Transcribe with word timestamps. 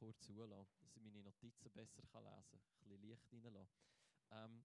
kurz 0.00 0.18
zulassen, 0.20 0.80
dass 0.80 0.96
ich 0.96 1.02
meine 1.02 1.22
Notizen 1.22 1.70
besser 1.70 2.02
lesen 2.02 2.08
kann, 2.10 2.26
ein 2.26 2.44
bisschen 2.78 3.02
Licht 3.02 3.32
reinlassen. 3.32 3.84
Ähm, 4.30 4.64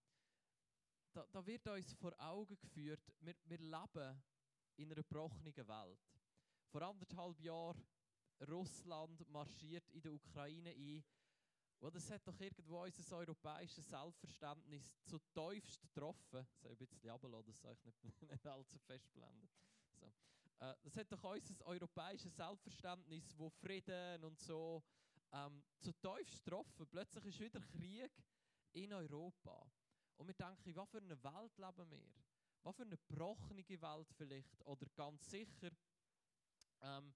da, 1.11 1.27
da 1.31 1.45
wird 1.45 1.67
uns 1.67 1.93
vor 1.93 2.13
Augen 2.17 2.57
geführt, 2.57 3.01
wir, 3.19 3.35
wir 3.43 3.57
leben 3.57 4.23
in 4.77 4.85
einer 4.85 4.95
gebrochenen 4.95 5.55
Welt. 5.55 5.99
Vor 6.69 6.81
anderthalb 6.81 7.39
Jahren 7.41 7.85
Russland 8.47 9.27
marschiert 9.29 9.89
in 9.91 10.01
der 10.01 10.13
Ukraine 10.13 10.71
ein. 10.71 11.03
Und 11.79 11.93
das 11.95 12.09
hat 12.09 12.25
doch 12.25 12.39
irgendwo 12.39 12.83
unser 12.83 13.17
europäisches 13.17 13.89
Selbstverständnis 13.89 14.93
zu 15.03 15.19
tiefst 15.33 15.81
getroffen. 15.81 16.47
Ich 16.53 16.61
soll 16.61 16.71
ein 16.71 16.77
bisschen 16.77 17.09
runterlassen, 17.09 17.45
dass 17.47 17.57
es 17.57 17.65
euch 17.65 17.85
nicht, 17.85 18.03
nicht 18.31 18.47
allzu 18.47 18.77
fest 18.79 19.13
blendet. 19.13 19.51
So. 19.99 20.13
Äh, 20.59 20.75
das 20.83 20.95
hat 20.95 21.11
doch 21.11 21.23
unser 21.23 21.65
europäisches 21.65 22.35
Selbstverständnis, 22.35 23.37
wo 23.37 23.49
Frieden 23.49 24.23
und 24.23 24.39
so 24.39 24.81
ähm, 25.31 25.63
zu 25.79 25.93
getroffen. 25.93 26.87
Plötzlich 26.87 27.25
ist 27.25 27.39
wieder 27.39 27.59
Krieg 27.61 28.11
in 28.73 28.93
Europa. 28.93 29.69
Und 30.17 30.27
wir 30.27 30.33
denken, 30.33 30.75
was 30.75 30.89
für 30.89 30.97
eine 30.97 31.23
Welt 31.23 31.57
leben 31.57 31.91
wir? 31.91 32.13
Was 32.63 32.75
für 32.75 32.83
eine 32.83 32.97
gebrochene 32.97 33.63
Welt 33.63 34.13
vielleicht? 34.15 34.65
Oder 34.65 34.85
ganz 34.95 35.29
sicher, 35.29 35.69
ähm, 36.81 37.13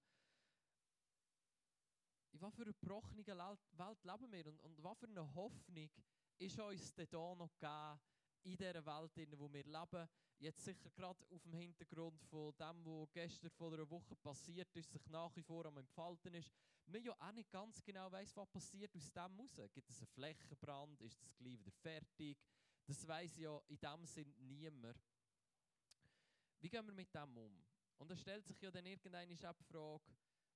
in 2.32 2.40
was 2.40 2.54
für 2.54 2.62
einer 2.62 2.72
gebrochenen 2.72 3.26
Welt 3.26 4.04
leben 4.04 4.32
wir? 4.32 4.46
Und, 4.46 4.60
und 4.60 4.82
was 4.82 4.98
für 4.98 5.08
eine 5.08 5.34
Hoffnung 5.34 5.90
ist 6.38 6.58
uns 6.58 6.94
denn 6.94 7.08
da 7.10 7.34
noch 7.34 7.50
gegeben 7.58 8.00
in 8.42 8.56
dieser 8.56 8.86
Welt, 8.86 9.16
in 9.16 9.30
der 9.30 9.40
wir 9.40 9.64
leben? 9.64 10.08
Jetzt 10.38 10.64
sicher 10.64 10.88
gerade 10.90 11.22
auf 11.30 11.42
dem 11.42 11.52
Hintergrund 11.52 12.22
von 12.24 12.56
dem, 12.56 12.84
was 12.84 13.12
gestern 13.12 13.50
vor 13.50 13.72
einer 13.74 13.90
Woche 13.90 14.16
passiert 14.16 14.74
ist, 14.74 14.90
sich 14.90 15.06
nach 15.08 15.34
wie 15.36 15.42
vor 15.42 15.66
am 15.66 15.76
Entfalten 15.76 16.32
ist. 16.32 16.50
Man 16.90 17.04
ja 17.04 17.14
auch 17.20 17.32
nicht 17.32 17.52
ganz 17.52 17.80
genau 17.84 18.10
weiß, 18.10 18.36
was 18.36 18.48
passiert 18.48 18.96
aus 18.96 19.12
dem 19.12 19.38
raus. 19.38 19.60
Gibt 19.72 19.88
es 19.90 19.98
einen 19.98 20.08
Flächenbrand? 20.08 21.00
Ist 21.02 21.22
das 21.22 21.36
gleich 21.36 21.56
wieder 21.56 21.70
fertig? 21.70 22.36
Das 22.84 23.06
weiß 23.06 23.36
ja 23.36 23.62
in 23.68 23.78
dem 23.78 24.04
Sinn 24.06 24.34
niemand. 24.38 24.98
Wie 26.58 26.68
gehen 26.68 26.84
wir 26.84 26.92
mit 26.92 27.14
dem 27.14 27.36
um? 27.36 27.62
Und 27.98 28.10
da 28.10 28.16
stellt 28.16 28.44
sich 28.44 28.60
ja 28.60 28.72
dann 28.72 28.84
irgendeine 28.86 29.36
Frage, 29.36 30.02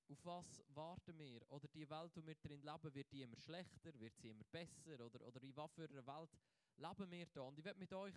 auf 0.09 0.25
was 0.25 0.61
warten 0.71 1.17
wir? 1.21 1.49
Oder 1.53 1.69
die 1.69 1.89
Welt, 1.89 2.17
in 2.17 2.27
der 2.27 2.35
wir 2.35 2.43
drin 2.43 2.63
leben, 2.63 2.95
wird 2.95 3.13
die 3.13 3.23
immer 3.23 3.39
schlechter, 3.39 3.97
wird 4.01 4.17
sie 4.17 4.31
immer 4.31 4.45
besser? 4.51 5.05
Oder, 5.07 5.25
oder 5.25 5.41
in 5.41 5.57
was 5.57 5.73
für 5.73 5.89
einer 5.89 6.05
Welt 6.05 6.37
leben 6.77 7.11
wir 7.13 7.27
da? 7.27 7.43
Und 7.43 7.59
ich 7.61 7.65
werde 7.65 7.79
mit 7.79 7.93
euch 7.93 8.15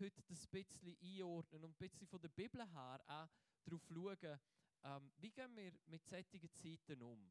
heute 0.00 0.22
das 0.24 0.42
ein 0.42 0.50
bisschen 0.50 0.96
einordnen 1.00 1.62
und 1.62 1.70
ein 1.70 1.88
bisschen 1.88 2.08
von 2.08 2.20
der 2.20 2.30
Bibel 2.30 2.66
her 2.66 3.00
auch 3.06 3.28
darauf 3.64 3.86
schauen, 3.86 4.40
ähm, 4.82 5.12
wie 5.18 5.30
gehen 5.30 5.54
wir 5.54 5.72
mit 5.86 6.04
solchen 6.04 6.52
Zeiten 6.52 7.00
um? 7.02 7.30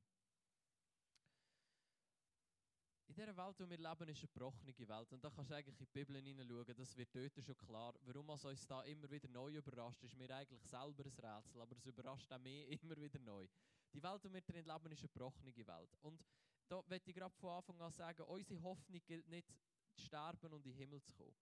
In 3.09 3.15
dieser 3.15 3.35
Welt, 3.35 3.59
in 3.59 3.67
der 3.67 3.79
wir 3.79 3.89
leben, 3.89 4.09
ist 4.09 4.19
eine 4.19 4.27
gebrochene 4.27 4.87
Welt. 4.87 5.11
Und 5.11 5.23
da 5.23 5.31
kannst 5.31 5.49
du 5.49 5.55
eigentlich 5.55 5.79
in 5.79 5.87
die 5.87 5.91
Bibel 5.99 6.15
hineinschauen, 6.21 6.75
das 6.77 6.95
wird 6.95 7.09
dort 7.15 7.43
schon 7.43 7.57
klar. 7.57 7.95
Warum 8.05 8.29
es 8.29 8.45
uns 8.45 8.67
da 8.67 8.83
immer 8.83 9.09
wieder 9.09 9.27
neu 9.29 9.57
überrascht, 9.57 10.03
ist 10.03 10.15
mir 10.15 10.29
eigentlich 10.29 10.63
selber 10.63 11.03
ein 11.03 11.25
Rätsel, 11.25 11.59
aber 11.59 11.75
es 11.75 11.87
überrascht 11.87 12.31
auch 12.31 12.37
mich 12.37 12.69
immer 12.83 12.95
wieder 12.97 13.17
neu. 13.19 13.47
Die 13.93 14.03
Welt, 14.03 14.25
in 14.25 14.31
der 14.31 14.45
wir 14.47 14.53
drin 14.53 14.63
leben, 14.63 14.91
ist 14.91 14.99
eine 14.99 15.09
gebrochene 15.09 15.67
Welt. 15.67 15.97
Und 16.01 16.23
da 16.67 16.83
möchte 16.87 17.09
ich 17.09 17.15
gerade 17.15 17.35
von 17.37 17.49
Anfang 17.49 17.81
an 17.81 17.91
sagen, 17.91 18.21
unsere 18.21 18.61
Hoffnung 18.61 19.01
gilt 19.07 19.27
nicht, 19.27 19.49
zu 19.95 20.03
sterben 20.03 20.53
und 20.53 20.63
in 20.67 20.73
den 20.73 20.77
Himmel 20.77 21.01
zu 21.01 21.11
kommen. 21.15 21.35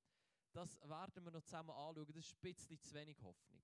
Das 0.54 0.80
werden 0.88 1.26
wir 1.26 1.32
noch 1.32 1.44
zusammen 1.44 1.72
anschauen, 1.72 2.06
das 2.08 2.16
ist 2.16 2.34
ein 2.34 2.40
bisschen 2.40 2.80
zu 2.80 2.94
wenig 2.94 3.22
Hoffnung. 3.22 3.62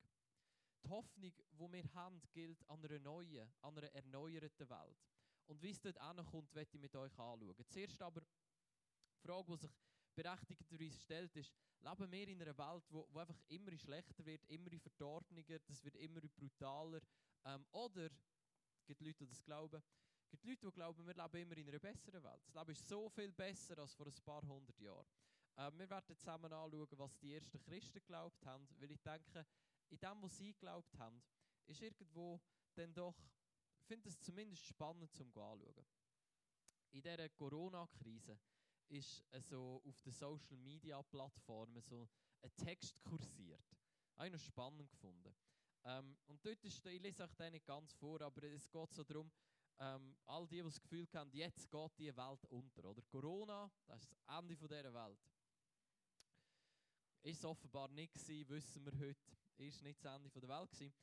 Die 0.84 0.90
Hoffnung, 0.90 1.32
die 1.54 1.72
wir 1.72 1.94
haben, 1.94 2.22
gilt 2.34 2.70
an 2.70 2.84
einer 2.84 3.00
neuen, 3.00 3.50
an 3.62 3.78
einer 3.78 3.88
erneuerten 3.94 4.70
Welt. 4.70 4.98
Und 5.48 5.62
wie 5.62 5.72
es 5.72 5.82
dort 5.82 5.98
ankommt, 5.98 6.54
werde 6.54 6.70
ich 6.74 6.80
mit 6.80 6.96
euch 6.96 7.12
anschauen. 7.12 7.66
Zuerst 7.70 8.02
aber 8.02 8.22
die 8.22 9.28
Frage, 9.28 9.52
die 9.52 9.58
sich 9.58 9.72
berechtigterweise 10.16 11.00
stellt, 11.00 11.36
ist, 11.36 11.52
leben 11.82 12.12
wir 12.12 12.28
in 12.28 12.42
einer 12.42 12.58
Welt, 12.58 12.84
wo, 12.90 13.08
wo 13.12 13.20
einfach 13.20 13.40
immer 13.48 13.76
schlechter 13.78 14.26
wird, 14.26 14.46
immer 14.46 14.70
verdorbener, 14.80 15.44
das 15.66 15.84
wird 15.84 15.96
immer 15.98 16.22
brutaler? 16.22 17.02
Ähm, 17.46 17.66
oder, 17.72 18.10
es 18.78 18.86
gibt 18.86 19.02
Leute, 19.02 19.20
die 19.20 19.28
das 19.28 19.44
glauben, 19.44 19.82
es 20.24 20.30
gibt 20.30 20.46
Leute, 20.46 20.66
die 20.66 20.72
glauben, 20.72 21.06
wir 21.06 21.14
leben 21.14 21.38
immer 21.38 21.58
in 21.58 21.68
einer 21.68 21.80
besseren 21.80 22.24
Welt. 22.24 22.42
Das 22.46 22.54
Leben 22.56 22.72
ist 22.72 22.88
so 22.88 23.10
viel 23.10 23.32
besser 23.32 23.78
als 23.78 23.94
vor 23.94 24.08
ein 24.08 24.24
paar 24.24 24.42
hundert 24.48 24.80
Jahren. 24.80 25.06
Ähm, 25.58 25.78
wir 25.78 25.90
werden 25.90 26.18
zusammen 26.18 26.52
anschauen, 26.52 26.88
was 26.98 27.18
die 27.20 27.34
ersten 27.34 27.62
Christen 27.62 28.00
geglaubt 28.00 28.44
haben, 28.46 28.68
weil 28.80 28.92
ich 28.92 29.02
denke, 29.02 29.46
in 29.90 30.00
dem, 30.00 30.22
was 30.22 30.38
sie 30.38 30.54
geglaubt 30.54 30.98
haben, 30.98 31.22
ist 31.68 31.82
irgendwo 31.82 32.42
dann 32.76 32.94
doch 32.94 33.16
finde 33.94 34.10
es 34.10 34.20
zumindest 34.22 34.66
spannend 34.66 35.14
zum 35.14 35.28
anschauen. 35.28 35.86
In 36.94 37.02
dieser 37.04 37.30
Corona-Krise 37.30 38.40
ist 38.88 39.24
so 39.40 39.84
auf 39.86 40.02
den 40.02 40.12
Social 40.12 40.58
Media 40.58 41.00
Plattformen 41.04 41.80
so 41.80 42.10
ein 42.42 42.56
Text 42.56 43.00
kursiert. 43.04 43.64
Habe 44.16 44.28
ich 44.28 44.34
noch 44.34 44.40
spannend 44.40 44.90
gefunden. 44.90 45.36
Ähm, 45.84 46.18
und 46.26 46.44
dort 46.44 46.64
ist, 46.64 46.84
ich 46.88 47.02
lese 47.02 47.24
euch 47.24 47.36
den 47.36 47.54
nicht 47.54 47.68
ganz 47.68 47.94
vor, 47.94 48.20
aber 48.22 48.42
es 48.44 48.72
geht 48.72 48.94
so 48.94 49.04
darum, 49.04 49.32
ähm, 49.78 50.18
all 50.26 50.48
die, 50.48 50.58
die 50.58 50.64
das 50.64 50.82
Gefühl 50.82 51.08
haben, 51.14 51.32
jetzt 51.32 51.70
geht 51.70 51.98
die 52.00 52.18
Welt 52.18 52.46
unter. 52.46 52.86
Oder 52.86 53.02
Corona, 53.04 53.72
das 53.86 54.02
ist 54.02 54.12
das 54.12 54.40
Ende 54.40 54.56
dieser 54.56 54.92
Welt. 54.92 55.20
Ist 57.22 57.46
offenbar 57.46 57.90
nicht 57.90 58.14
gewesen, 58.14 58.50
wissen 58.50 58.86
wir 58.86 59.08
heute. 59.08 59.38
Ist 59.58 59.84
nicht 59.84 60.04
das 60.04 60.16
Ende 60.16 60.32
der 60.32 60.50
Welt 60.50 60.72
gewesen. 60.72 60.94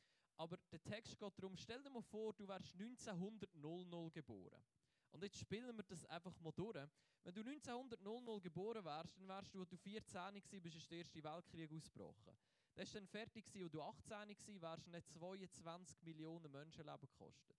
Aber 0.40 0.56
der 0.72 0.82
Text 0.82 1.18
geht 1.18 1.38
darum, 1.38 1.54
stell 1.54 1.82
dir 1.82 1.90
mal 1.90 2.00
vor, 2.00 2.32
du 2.32 2.48
wärst 2.48 2.72
1900 2.72 4.10
geboren. 4.14 4.64
Und 5.10 5.22
jetzt 5.22 5.36
spielen 5.36 5.76
wir 5.76 5.82
das 5.82 6.06
einfach 6.06 6.32
mal 6.40 6.52
durch. 6.52 6.88
Wenn 7.24 7.34
du 7.34 7.42
1900 7.42 8.42
geboren 8.42 8.82
wärst, 8.82 9.18
dann 9.18 9.28
wärst 9.28 9.54
du, 9.54 9.60
als 9.60 9.68
du 9.68 9.76
14 9.76 10.14
warst, 10.18 10.36
ist 10.64 10.90
der 10.90 10.98
Erste 10.98 11.22
Weltkrieg 11.22 11.70
ausgebrochen. 11.70 12.38
Das 12.74 12.86
ist 12.86 12.94
dann 12.94 13.06
fertig, 13.06 13.44
als 13.54 13.70
du 13.70 13.82
18 13.82 14.62
warst, 14.62 14.90
wärst 14.90 15.14
du 15.14 15.36
nicht 15.36 15.52
22 15.52 16.02
Millionen 16.04 16.50
Menschenleben 16.50 17.00
gekostet. 17.00 17.58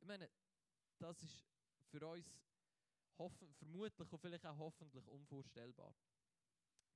Ich 0.00 0.06
meine, 0.06 0.30
das 0.98 1.22
ist 1.22 1.44
für 1.90 2.06
uns 2.06 2.24
vermutlich 3.58 4.10
und 4.10 4.18
vielleicht 4.18 4.46
auch 4.46 4.56
hoffentlich 4.56 5.06
unvorstellbar. 5.08 5.94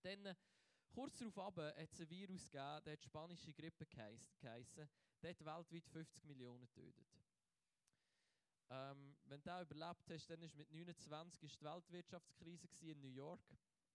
Dann 0.01 0.35
Kurz 0.95 1.19
darauf 1.19 1.57
hat 1.57 1.75
es 1.79 2.01
ein 2.01 2.11
Virus 2.11 2.51
gegeben, 2.51 2.85
der 2.85 2.93
hat 2.93 3.03
spanische 3.03 3.53
Grippe 3.55 3.87
geheissen. 3.87 4.37
Der 5.23 5.31
hat 5.31 5.45
weltweit 5.45 5.89
50 5.89 6.25
Millionen 6.27 6.61
getötet. 6.61 7.09
Ähm, 8.69 9.17
wenn 9.25 9.41
du 9.41 9.47
das 9.47 9.71
überlebt 9.71 10.11
hast, 10.11 10.29
dann 10.29 10.43
ist 10.43 10.55
mit 10.55 10.71
29 10.71 11.45
ist 11.45 11.61
die 11.61 11.65
Weltwirtschaftskrise 11.65 12.69
in 12.83 13.01
New 13.01 13.09
York. 13.09 13.41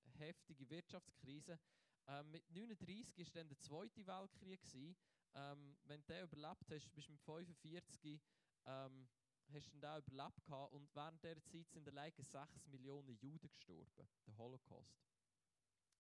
Eine 0.05 0.25
heftige 0.25 0.67
Wirtschaftskrise. 0.71 1.59
Ähm, 2.07 2.31
mit 2.31 2.49
39 2.49 3.17
war 3.17 3.25
dann 3.33 3.49
der 3.49 3.59
Zweite 3.59 4.07
Weltkrieg. 4.07 4.97
Ähm, 5.35 5.77
wenn 5.83 6.01
du 6.01 6.07
das 6.07 6.23
überlebt 6.23 6.71
hast, 6.71 6.95
bist 6.95 7.09
du 7.09 7.11
mit 7.11 7.21
45 7.21 8.19
ähm, 8.65 9.07
hast 9.53 9.71
du 9.71 9.77
da 9.77 9.99
überlebt 9.99 10.43
gehabt 10.45 10.73
und 10.73 10.95
während 10.95 11.23
dieser 11.23 11.43
Zeit 11.43 11.69
sind 11.69 11.87
allein 11.87 12.11
6 12.17 12.67
Millionen 12.67 13.15
Juden 13.19 13.47
gestorben. 13.47 14.07
Der 14.25 14.37
Holocaust. 14.37 14.99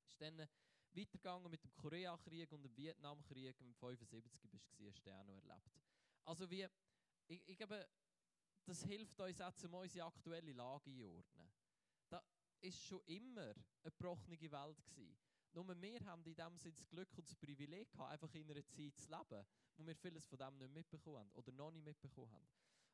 Ist 0.07 0.19
dann 0.21 0.47
weitergegangen 0.93 1.49
mit 1.49 1.63
dem 1.63 1.75
Koreakrieg 1.75 2.51
und 2.51 2.63
dem 2.63 2.75
Vietnamkrieg. 2.75 3.59
Im 3.61 3.73
75 3.73 4.49
bist 4.49 4.67
du, 4.77 4.89
hast 4.89 5.05
du 5.05 5.11
auch 5.11 5.23
noch 5.25 5.35
erlebt. 5.35 5.71
Also 6.25 6.49
wie, 6.49 6.67
ich, 7.27 7.41
ich 7.45 7.57
glaube, 7.57 7.87
das 8.65 8.83
hilft 8.83 9.19
uns 9.19 9.41
auch, 9.41 9.53
um 9.63 9.73
unsere 9.75 10.05
aktuelle 10.05 10.51
Lage 10.51 10.89
einordnen. 10.89 11.49
Da 12.09 12.21
ist 12.59 12.83
schon 12.83 13.01
immer 13.05 13.41
eine 13.41 13.55
gebrochene 13.83 14.39
Welt 14.39 14.85
gewesen. 14.85 15.17
Nur 15.53 15.81
wir 15.81 16.05
haben 16.05 16.23
in 16.25 16.35
dem 16.35 16.57
Sinne 16.57 16.73
das 16.73 16.87
Glück 16.87 17.17
und 17.17 17.27
das 17.27 17.35
Privileg 17.35 17.89
gehabt, 17.91 18.11
einfach 18.11 18.33
in 18.35 18.49
einer 18.51 18.65
Zeit 18.67 18.97
zu 18.97 19.09
leben, 19.09 19.45
wo 19.77 19.85
wir 19.87 19.95
vieles 19.95 20.25
von 20.27 20.37
dem 20.37 20.57
nicht 20.57 20.73
mitbekommen 20.73 21.17
haben 21.17 21.31
oder 21.31 21.51
noch 21.53 21.71
nicht 21.71 21.85
mitbekommen 21.85 22.31
haben. 22.31 22.47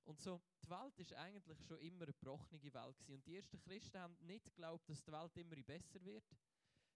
Und 0.06 0.20
so, 0.20 0.42
die 0.64 0.70
Welt 0.70 1.00
ist 1.00 1.14
eigentlich 1.14 1.60
schon 1.66 1.80
immer 1.80 2.04
eine 2.04 2.14
gebrochene 2.14 2.62
Welt 2.74 2.98
gewesen. 3.00 3.14
Und 3.16 3.26
die 3.26 3.36
ersten 3.36 3.60
Christen 3.60 3.98
haben 3.98 4.18
nicht 4.22 4.46
geglaubt, 4.46 4.88
dass 4.90 5.04
die 5.04 5.12
Welt 5.12 5.36
immer 5.38 5.56
besser 5.64 6.04
wird, 6.04 6.24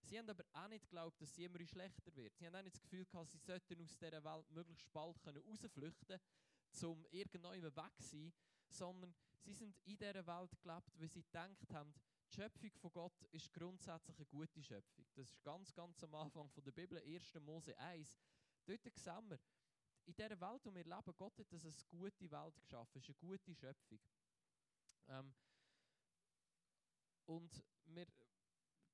Sie 0.08 0.18
haben 0.18 0.30
aber 0.30 0.46
auch 0.54 0.70
nicht 0.70 0.84
geglaubt, 0.84 1.22
dass 1.22 1.36
sie 1.36 1.44
immer 1.44 1.66
schlechter 1.66 2.16
wird. 2.16 2.34
Sie 2.38 2.46
haben 2.46 2.56
auch 2.56 2.62
nicht 2.62 2.76
das 2.76 2.82
Gefühl 2.82 3.06
gehabt, 3.06 3.30
sie 3.30 3.40
sollten 3.40 3.82
aus 3.82 3.98
dieser 3.98 4.24
Welt 4.24 4.50
möglichst 4.52 4.92
bald 4.94 5.18
rausflüchten 5.28 6.08
können, 6.08 6.92
um 6.92 7.06
irgendwann 7.12 7.62
weg 7.62 7.92
zu 8.00 8.18
sein, 8.18 8.34
sondern 8.70 9.14
sie 9.42 9.54
sind 9.54 9.78
in 9.84 9.98
dieser 9.98 10.26
Welt 10.26 10.52
gelebt, 10.62 11.00
weil 11.00 11.10
sie 11.10 11.24
gedacht 11.24 11.74
haben, 11.74 11.94
die 12.30 12.36
Schöpfung 12.36 12.72
von 12.76 12.92
Gott 12.94 13.24
ist 13.32 13.52
grundsätzlich 13.54 14.18
eine 14.18 14.26
gute 14.28 14.64
Schöpfung. 14.64 15.06
Das 15.14 15.30
ist 15.30 15.44
ganz, 15.44 15.74
ganz 15.74 16.02
am 16.04 16.16
Anfang 16.16 16.50
von 16.50 16.64
der 16.64 16.72
Bibel, 16.72 17.00
1. 17.00 17.36
Mose 17.42 17.78
1. 17.78 18.18
Dort 18.66 18.82
sehen 18.96 19.30
wir, 19.30 19.40
in 20.06 20.16
dieser 20.16 20.40
Welt, 20.40 20.66
in 20.66 20.74
der 20.74 20.86
wir 20.86 20.96
leben, 20.96 21.18
Gott 21.18 21.38
hat 21.38 21.52
das 21.52 21.66
eine 21.66 21.74
gute 21.90 22.32
Welt 22.32 22.62
geschaffen, 22.62 22.98
es 22.98 23.10
ist 23.10 23.10
eine 23.10 23.30
gute 23.30 23.54
Schöpfung. 23.54 24.00
Ähm, 25.10 25.34
und 27.26 27.64
wir, 27.86 28.08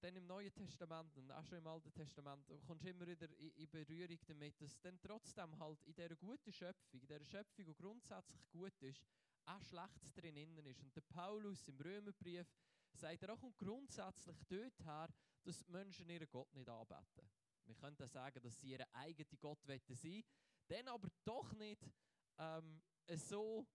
dann 0.04 0.16
im 0.18 0.28
Neuen 0.28 0.54
Testament 0.54 1.16
und 1.18 1.32
auch 1.32 1.46
schon 1.46 1.60
im 1.60 1.68
Alten 1.68 1.94
Testament 1.94 2.46
kommst 2.68 2.84
du 2.84 2.90
immer 2.90 3.08
wieder 3.08 3.30
in, 3.40 3.70
Berührung 3.70 4.20
damit, 4.28 4.62
dass 4.62 4.78
dann 4.82 5.00
trotzdem 5.02 5.58
halt 5.58 5.82
in 5.86 5.94
dieser 5.94 6.16
guten 6.18 6.52
Schöpfung, 6.52 7.00
in 7.00 7.08
dieser 7.08 7.24
Schöpfung, 7.24 7.66
die 7.66 7.74
grundsätzlich 7.74 8.50
gut 8.50 8.82
ist, 8.82 9.02
auch 9.46 9.64
Schlechtes 9.64 10.14
drin 10.14 10.36
ist. 10.36 10.84
Und 10.84 10.94
der 10.94 11.02
Paulus 11.02 11.68
im 11.70 11.80
Römerbrief 11.80 12.46
sagt 12.94 13.24
er 13.24 13.34
auch 13.34 13.58
grundsätzlich 13.58 14.36
dort 14.50 14.80
her, 14.84 15.08
dass 15.44 15.64
die 15.64 15.72
Menschen 15.72 16.10
ihren 16.10 16.30
Gott 16.30 16.54
nicht 16.54 16.68
anbeten. 16.68 17.30
Wir 17.66 17.76
könnten 17.76 18.08
sagen, 18.08 18.42
dass 18.42 18.60
sie 18.60 18.72
ihren 18.72 18.94
eigenen 18.94 19.40
Gott 19.40 19.64
sein 19.64 19.80
wollen, 19.88 20.24
dann 20.68 20.88
aber 20.90 21.08
doch 21.24 21.54
nicht 21.54 21.90
ähm, 22.38 22.82
so, 23.16 23.66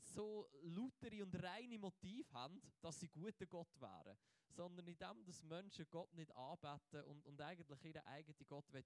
so 0.00 0.48
lautere 0.62 1.22
und 1.22 1.34
reine 1.42 1.78
Motiv 1.78 2.32
haben, 2.32 2.60
dass 2.80 3.00
sie 3.00 3.08
guter 3.08 3.46
Gott 3.46 3.80
wären, 3.80 4.16
sondern 4.48 4.86
in 4.86 4.96
dem, 4.96 5.24
dass 5.24 5.42
Menschen 5.42 5.86
Gott 5.90 6.12
nicht 6.14 6.34
anbeten 6.34 7.04
und, 7.04 7.24
und 7.26 7.40
eigentlich 7.40 7.84
ihren 7.84 8.06
eigenen 8.06 8.46
Gott 8.46 8.70
sein 8.70 8.84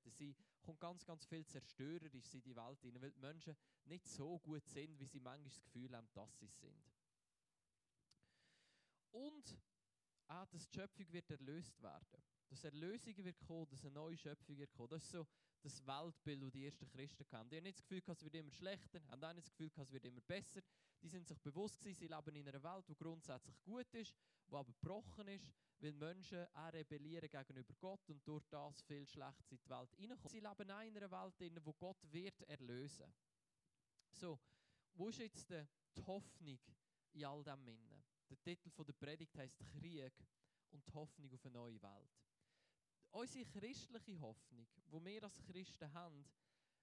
kommt 0.63 0.81
ganz, 0.81 1.05
ganz 1.05 1.25
viel 1.27 1.47
zerstörerisch 1.47 2.35
in 2.35 2.43
die 2.43 2.57
Welt 2.57 2.81
hinein, 2.81 3.03
weil 3.03 3.13
die 3.13 3.21
Menschen 3.21 3.57
nicht 3.85 4.07
so 4.07 4.39
gut 4.39 4.67
sind, 4.67 4.99
wie 4.99 5.07
sie 5.07 5.21
manchmal 5.21 5.49
das 5.49 5.61
Gefühl 5.61 5.95
haben, 5.97 6.09
dass 6.13 6.39
sie 6.39 6.49
sind. 6.49 6.91
Und 9.11 9.59
auch, 10.29 10.47
dass 10.47 10.69
die 10.69 10.75
Schöpfung 10.75 11.13
wird 11.13 11.31
erlöst 11.31 11.83
werden. 11.83 12.23
Dass 12.49 12.65
Erlösung 12.65 13.17
wird 13.25 13.41
kommen, 13.41 13.69
dass 13.69 13.85
eine 13.85 13.95
neue 13.95 14.17
Schöpfung 14.17 14.59
wird 14.59 14.73
kommen. 14.73 14.91
Das 14.91 15.03
ist 15.03 15.11
so 15.11 15.27
das 15.63 15.87
Weltbild, 15.87 16.43
das 16.43 16.51
die 16.53 16.65
ersten 16.65 16.89
Christen 16.89 17.25
hatten. 17.33 17.51
Die 17.51 17.57
haben 17.57 17.65
nicht 17.65 17.79
das 17.79 17.87
Gefühl, 17.87 18.03
es 18.07 18.25
wird 18.25 18.35
immer 18.35 18.51
schlechter, 18.51 19.01
haben 19.09 19.25
auch 19.25 19.33
nicht 19.33 19.47
das 19.47 19.53
Gefühl, 19.57 19.71
es 19.77 19.93
wird 19.93 20.05
immer 20.05 20.21
besser. 20.21 20.61
Die 21.03 21.09
sind 21.09 21.27
sich 21.27 21.39
bewusst 21.41 21.79
gewesen, 21.79 21.99
sie 21.99 22.07
leben 22.07 22.37
in 22.37 22.49
einer 22.49 22.63
Welt, 22.63 22.89
die 22.89 22.97
grundsätzlich 22.97 23.61
gut 23.63 23.93
ist, 23.95 24.15
die 24.49 24.55
aber 24.55 24.73
gebrochen 24.73 25.29
ist, 25.29 25.53
weil 25.79 25.93
Menschen 25.93 26.47
auch 26.55 26.73
rebellieren 26.73 27.29
gegenüber 27.31 27.75
Gott 27.79 28.09
und 28.11 28.27
durch 28.27 28.45
das 28.51 28.83
viel 28.83 29.07
Schlechtes 29.07 29.51
in 29.53 29.59
die 29.59 29.71
Welt 29.71 29.95
hineinkommen. 29.97 30.31
Sie 30.31 30.41
leben 30.41 30.71
auch 30.71 30.83
in 30.83 30.97
einer 30.97 31.11
Welt, 31.11 31.41
in 31.41 31.65
wo 31.65 31.73
Gott 31.73 31.99
wird 32.13 32.41
erlösen. 32.43 33.13
So, 34.13 34.39
wo 34.95 35.09
ist 35.09 35.19
jetzt 35.19 35.51
die 35.51 36.03
Hoffnung 36.07 36.59
in 37.13 37.25
all 37.25 37.43
dem 37.43 37.67
Innen? 37.69 38.05
Der 38.29 38.41
Titel 38.43 38.71
der 38.85 38.93
Predigt 38.93 39.37
heißt 39.37 39.59
Krieg 39.59 40.13
und 40.71 40.87
die 40.87 40.93
Hoffnung 40.93 41.33
auf 41.33 41.45
eine 41.45 41.55
neue 41.55 41.83
Welt. 41.83 42.30
Unsere 43.13 43.45
christliche 43.45 44.21
Hoffnung, 44.21 44.67
wo 44.87 45.05
wir 45.05 45.25
als 45.25 45.43
Christen 45.43 45.93
haben, 45.93 46.25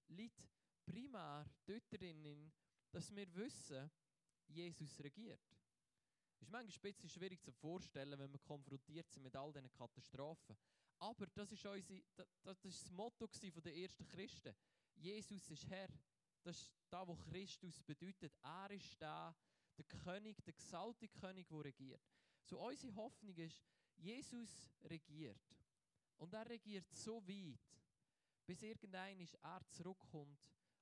liegt 0.08 0.48
primär 0.84 1.46
dort 1.66 1.90
drin, 1.90 2.52
dass 2.90 3.14
wir 3.14 3.34
wissen, 3.34 3.90
Jesus 4.46 4.98
regiert. 5.00 5.40
Ist 6.40 6.50
manchmal 6.50 6.90
ein 6.90 6.94
bisschen 6.94 7.10
schwierig 7.10 7.42
zu 7.42 7.52
vorstellen, 7.52 8.18
wenn 8.18 8.32
wir 8.32 8.38
konfrontiert 8.38 9.10
sind 9.10 9.22
mit 9.22 9.34
all 9.36 9.52
diesen 9.52 9.70
Katastrophen. 9.72 10.56
Aber 10.98 11.26
das 11.26 11.52
ist, 11.52 11.64
unsere, 11.64 12.02
das, 12.14 12.26
das, 12.42 12.64
ist 12.64 12.82
das 12.84 12.90
Motto 12.90 13.26
der 13.26 13.76
ersten 13.76 14.06
Christen. 14.06 14.54
Jesus 14.94 15.50
ist 15.50 15.68
Herr. 15.68 15.88
Das 16.42 16.56
ist 16.56 16.72
das, 16.90 17.08
was 17.08 17.18
Christus 17.20 17.82
bedeutet. 17.82 18.32
Er 18.42 18.70
ist 18.70 19.00
der, 19.00 19.34
der 19.76 19.84
König, 19.84 20.42
der 20.44 20.54
gesalbte 20.54 21.08
König, 21.08 21.48
der 21.48 21.64
regiert. 21.64 22.02
So 22.44 22.60
unsere 22.60 22.94
Hoffnung 22.94 23.36
ist, 23.36 23.62
Jesus 23.96 24.72
regiert. 24.84 25.57
Und 26.18 26.34
er 26.34 26.48
regiert 26.48 26.90
so 26.92 27.26
weit, 27.26 27.60
bis 28.46 28.62
irgendein 28.62 29.26
er 29.42 29.60
zurückkommt 29.70 30.38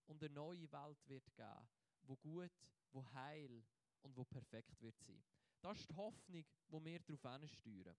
und 0.06 0.22
eine 0.22 0.32
neue 0.32 0.70
Welt 0.72 1.08
wird 1.08 1.34
geben, 1.34 1.68
wo 2.02 2.16
gut, 2.16 2.50
wo 2.92 3.04
heil 3.12 3.64
und 4.02 4.16
wo 4.16 4.24
perfekt 4.24 4.80
wird 4.80 4.98
sein. 5.00 5.22
Das 5.60 5.80
ist 5.80 5.90
die 5.90 5.96
Hoffnung, 5.96 6.44
wo 6.68 6.84
wir 6.84 7.00
darauf 7.00 7.24
ansteuern. 7.26 7.96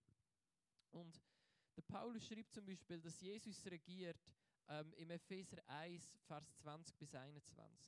Und 0.91 1.21
der 1.75 1.81
Paulus 1.81 2.25
schreibt 2.25 2.53
zum 2.53 2.65
Beispiel, 2.65 3.01
dass 3.01 3.21
Jesus 3.21 3.65
regiert 3.65 4.33
ähm, 4.69 4.93
im 4.93 5.11
Epheser 5.11 5.57
1, 5.67 6.17
Vers 6.25 6.55
20 6.57 6.97
bis 6.97 7.13
21 7.13 7.87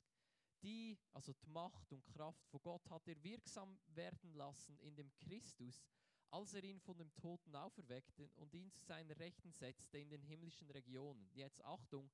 die, 0.62 0.98
also 1.12 1.32
die 1.32 1.48
Macht 1.50 1.92
und 1.92 2.04
Kraft 2.06 2.46
von 2.48 2.60
Gott, 2.62 2.88
hat 2.90 3.06
er 3.08 3.22
wirksam 3.22 3.78
werden 3.94 4.32
lassen 4.34 4.78
in 4.80 4.94
dem 4.96 5.10
Christus, 5.16 5.82
als 6.30 6.54
er 6.54 6.64
ihn 6.64 6.80
von 6.80 6.96
dem 6.96 7.12
Toten 7.14 7.54
auferweckte 7.54 8.30
und 8.36 8.54
ihn 8.54 8.70
zu 8.70 8.84
seiner 8.84 9.18
Rechten 9.18 9.52
setzte 9.52 9.98
in 9.98 10.10
den 10.10 10.22
himmlischen 10.22 10.70
Regionen. 10.70 11.28
Jetzt 11.32 11.62
Achtung, 11.64 12.10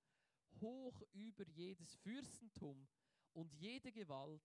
hoch 0.61 1.03
über 1.13 1.47
jedes 1.49 1.95
Fürstentum 1.97 2.89
und 3.33 3.53
jede 3.55 3.93
Gewalt, 3.93 4.43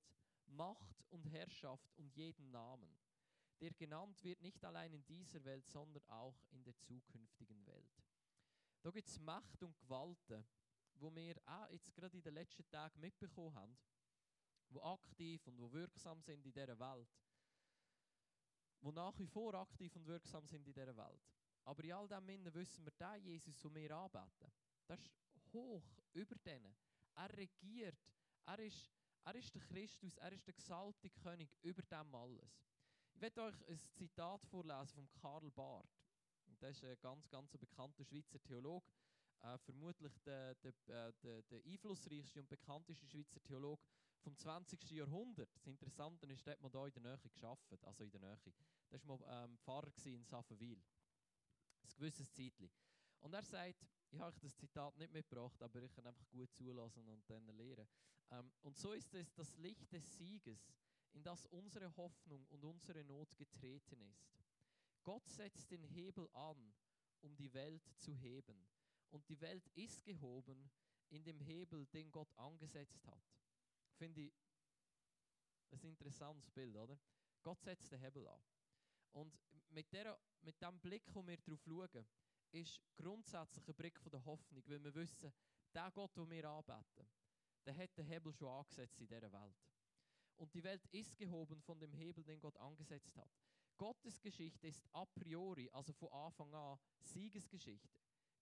Macht 0.47 1.06
und 1.09 1.25
Herrschaft 1.25 1.97
und 1.97 2.13
jeden 2.15 2.51
Namen, 2.51 2.97
der 3.62 3.71
genannt 3.73 4.21
wird 4.23 4.41
nicht 4.41 4.63
allein 4.65 4.94
in 4.94 5.06
dieser 5.06 5.44
Welt, 5.45 5.65
sondern 5.69 6.03
auch 6.09 6.44
in 6.51 6.63
der 6.63 6.77
zukünftigen 6.79 7.65
Welt. 7.65 8.03
Da 8.81 8.91
gibt 8.91 9.07
es 9.07 9.19
Macht 9.19 9.63
und 9.63 9.77
Gewalten, 9.79 10.44
wo 10.95 11.13
wir 11.15 11.35
auch 11.45 11.69
jetzt 11.69 11.94
gerade 11.94 12.17
in 12.17 12.24
den 12.24 12.33
letzten 12.33 12.67
Tagen 12.69 13.00
mitbekommen 13.00 13.56
haben, 13.56 13.77
wo 14.69 14.81
aktiv 14.81 15.45
und 15.47 15.57
wo 15.57 15.71
wirksam 15.71 16.21
sind 16.21 16.45
in 16.45 16.51
dieser 16.51 16.79
Welt. 16.79 17.09
Wo 18.81 18.92
nach 18.92 19.18
wie 19.19 19.28
vor 19.28 19.54
aktiv 19.54 19.95
und 19.95 20.07
wirksam 20.07 20.48
sind 20.48 20.68
in 20.68 20.74
dieser 20.74 20.95
Welt. 20.98 21.22
Aber 21.63 21.83
in 21.83 21.94
all 21.94 22.07
dem 22.07 22.30
Innen 22.30 22.54
wissen 22.54 22.83
wir, 22.83 22.92
der 22.92 23.18
Jesus, 23.18 23.60
den 23.60 23.75
wir 23.75 23.95
anbeten, 23.95 24.51
das 24.88 25.00
ist 25.00 25.12
hoch 25.54 25.83
über 26.13 26.36
denen. 26.36 26.75
Er 27.16 27.38
regiert, 27.38 27.98
er 28.45 28.60
ist, 28.60 28.92
er 29.24 29.36
ist 29.36 29.54
der 29.54 29.62
Christus, 29.62 30.18
er 30.18 30.31
ist 30.31 30.48
der 30.48 30.54
gesalbte 30.54 31.10
König 31.10 31.56
über 31.62 31.83
dem 31.83 32.16
alles. 32.16 32.66
Ich 33.13 33.22
werde 33.22 33.44
euch 33.44 33.68
ein 33.68 33.78
Zitat 33.78 34.44
vorlesen 34.45 34.95
von 34.95 35.12
Karl 35.13 35.51
Barth. 35.51 36.01
Das 36.60 36.77
ist 36.77 36.84
ein 36.84 36.98
ganz, 37.01 37.30
ganz 37.30 37.56
bekannter 37.57 38.04
Schweizer 38.04 38.42
Theologe. 38.42 38.86
Äh, 39.42 39.57
vermutlich 39.60 40.13
der, 40.25 40.56
der, 40.56 40.72
äh, 40.88 41.13
der, 41.24 41.42
der 41.44 41.66
einflussreichste 41.66 42.39
und 42.39 42.50
bekannteste 42.50 43.07
Schweizer 43.07 43.42
Theologe 43.44 43.81
vom 44.21 44.38
20. 44.38 44.91
Jahrhundert. 44.91 45.53
Das 45.56 45.68
Interessante 45.68 46.27
ist, 46.27 46.45
dass 46.45 46.59
man 46.59 46.71
da 46.71 46.85
in 46.85 46.94
der 46.94 47.01
Nähe 47.01 47.18
geschafft, 47.19 47.83
also 47.83 48.03
in 48.03 48.12
der 48.12 48.21
Nähe. 48.21 48.38
Da 48.89 49.07
war 49.07 49.18
mal 49.18 49.45
ähm, 49.45 49.57
Pfarrer 49.59 49.91
in 50.06 50.23
Saffenwil. 50.23 50.81
Ein 51.83 51.89
gewisses 51.95 52.31
Zeitchen. 52.31 52.69
Und 53.19 53.33
er 53.33 53.44
sagt, 53.44 53.88
ich 54.12 54.19
habe 54.19 54.29
euch 54.29 54.39
das 54.39 54.56
Zitat 54.56 54.97
nicht 54.97 55.12
mitgebracht, 55.12 55.62
aber 55.62 55.81
ich 55.81 55.91
kann 55.91 56.07
einfach 56.07 56.27
gut 56.29 56.53
zulassen 56.53 57.07
und 57.07 57.29
dann 57.29 57.45
lernen. 57.47 57.88
Ähm, 58.31 58.51
und 58.62 58.77
so 58.77 58.94
ist 58.94 59.13
es 59.13 59.33
das 59.33 59.56
Licht 59.57 59.91
des 59.91 60.18
Sieges, 60.18 60.74
in 61.13 61.24
das 61.24 61.45
unsere 61.47 61.95
Hoffnung 61.97 62.45
und 62.47 62.63
unsere 62.63 63.03
Not 63.03 63.35
getreten 63.38 64.01
ist. 64.01 64.39
Gott 65.03 65.27
setzt 65.27 65.71
den 65.71 65.83
Hebel 65.83 66.29
an, 66.33 66.74
um 67.21 67.35
die 67.35 67.53
Welt 67.53 67.83
zu 67.97 68.13
heben. 68.13 68.67
Und 69.09 69.27
die 69.27 69.39
Welt 69.41 69.67
ist 69.74 70.03
gehoben 70.03 70.69
in 71.09 71.24
dem 71.24 71.39
Hebel, 71.39 71.85
den 71.88 72.12
Gott 72.12 72.31
angesetzt 72.38 73.06
hat 73.07 73.40
finde 74.01 74.21
ich 74.21 74.33
ein 75.71 75.80
interessantes 75.83 76.50
Bild, 76.50 76.75
oder? 76.75 76.98
Gott 77.44 77.62
setzt 77.62 77.92
den 77.92 78.00
Hebel 78.00 78.27
an. 78.27 78.42
Und 79.12 79.39
mit, 79.70 79.93
der, 79.93 80.20
mit 80.41 80.60
dem 80.60 80.79
Blick, 80.79 81.03
wo 81.13 81.25
wir 81.27 81.38
darauf 81.38 81.62
schauen, 81.63 82.08
ist 82.51 82.81
grundsätzlich 82.96 83.67
ein 83.67 83.75
Blick 83.75 84.00
der 84.12 84.25
Hoffnung, 84.25 84.63
weil 84.65 84.84
wir 84.84 84.96
wissen, 84.96 85.31
der 85.75 85.91
Gott, 85.91 86.17
den 86.17 86.31
wir 86.31 86.50
anbeten, 86.50 87.08
der 87.63 87.77
hat 87.77 87.96
den 87.96 88.05
Hebel 88.08 88.34
schon 88.34 88.48
angesetzt 88.48 89.00
in 89.01 89.08
dieser 89.08 89.31
Welt. 89.31 89.55
Und 90.38 90.51
die 90.55 90.63
Welt 90.63 90.84
ist 90.88 91.15
gehoben 91.20 91.62
von 91.62 91.79
dem 91.79 91.93
Hebel, 91.93 92.24
den 92.24 92.39
Gott 92.39 92.58
angesetzt 92.58 93.15
hat. 93.15 93.29
Gottes 93.77 94.20
Geschichte 94.20 94.67
ist 94.67 94.84
a 94.93 95.05
priori, 95.05 95.70
also 95.74 95.93
von 95.93 96.10
Anfang 96.12 96.51
an, 96.55 96.79
Siegesgeschichte. 97.01 97.88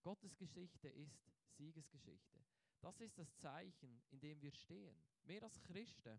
Gottes 0.02 0.34
Geschichte 0.38 0.88
ist 0.88 1.20
Siegesgeschichte. 1.50 2.40
Das 2.80 3.00
ist 3.00 3.18
das 3.18 3.36
Zeichen, 3.36 4.02
in 4.10 4.20
dem 4.20 4.40
wir 4.40 4.52
stehen. 4.52 4.96
Wir 5.24 5.42
als 5.42 5.60
Christen 5.62 6.18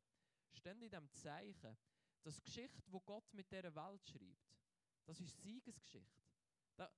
stehen 0.54 0.82
in 0.82 0.92
dem 0.92 1.12
Zeichen, 1.12 1.78
dass 2.24 2.42
Geschichte, 2.44 2.84
wo 2.92 3.00
Gott 3.00 3.34
mit 3.34 3.52
dieser 3.52 3.74
Welt 3.76 4.06
schreibt, 4.06 4.58
das 5.06 5.20
ist 5.20 5.42
Siegesgeschichte. 5.42 6.24
Da 6.76 6.90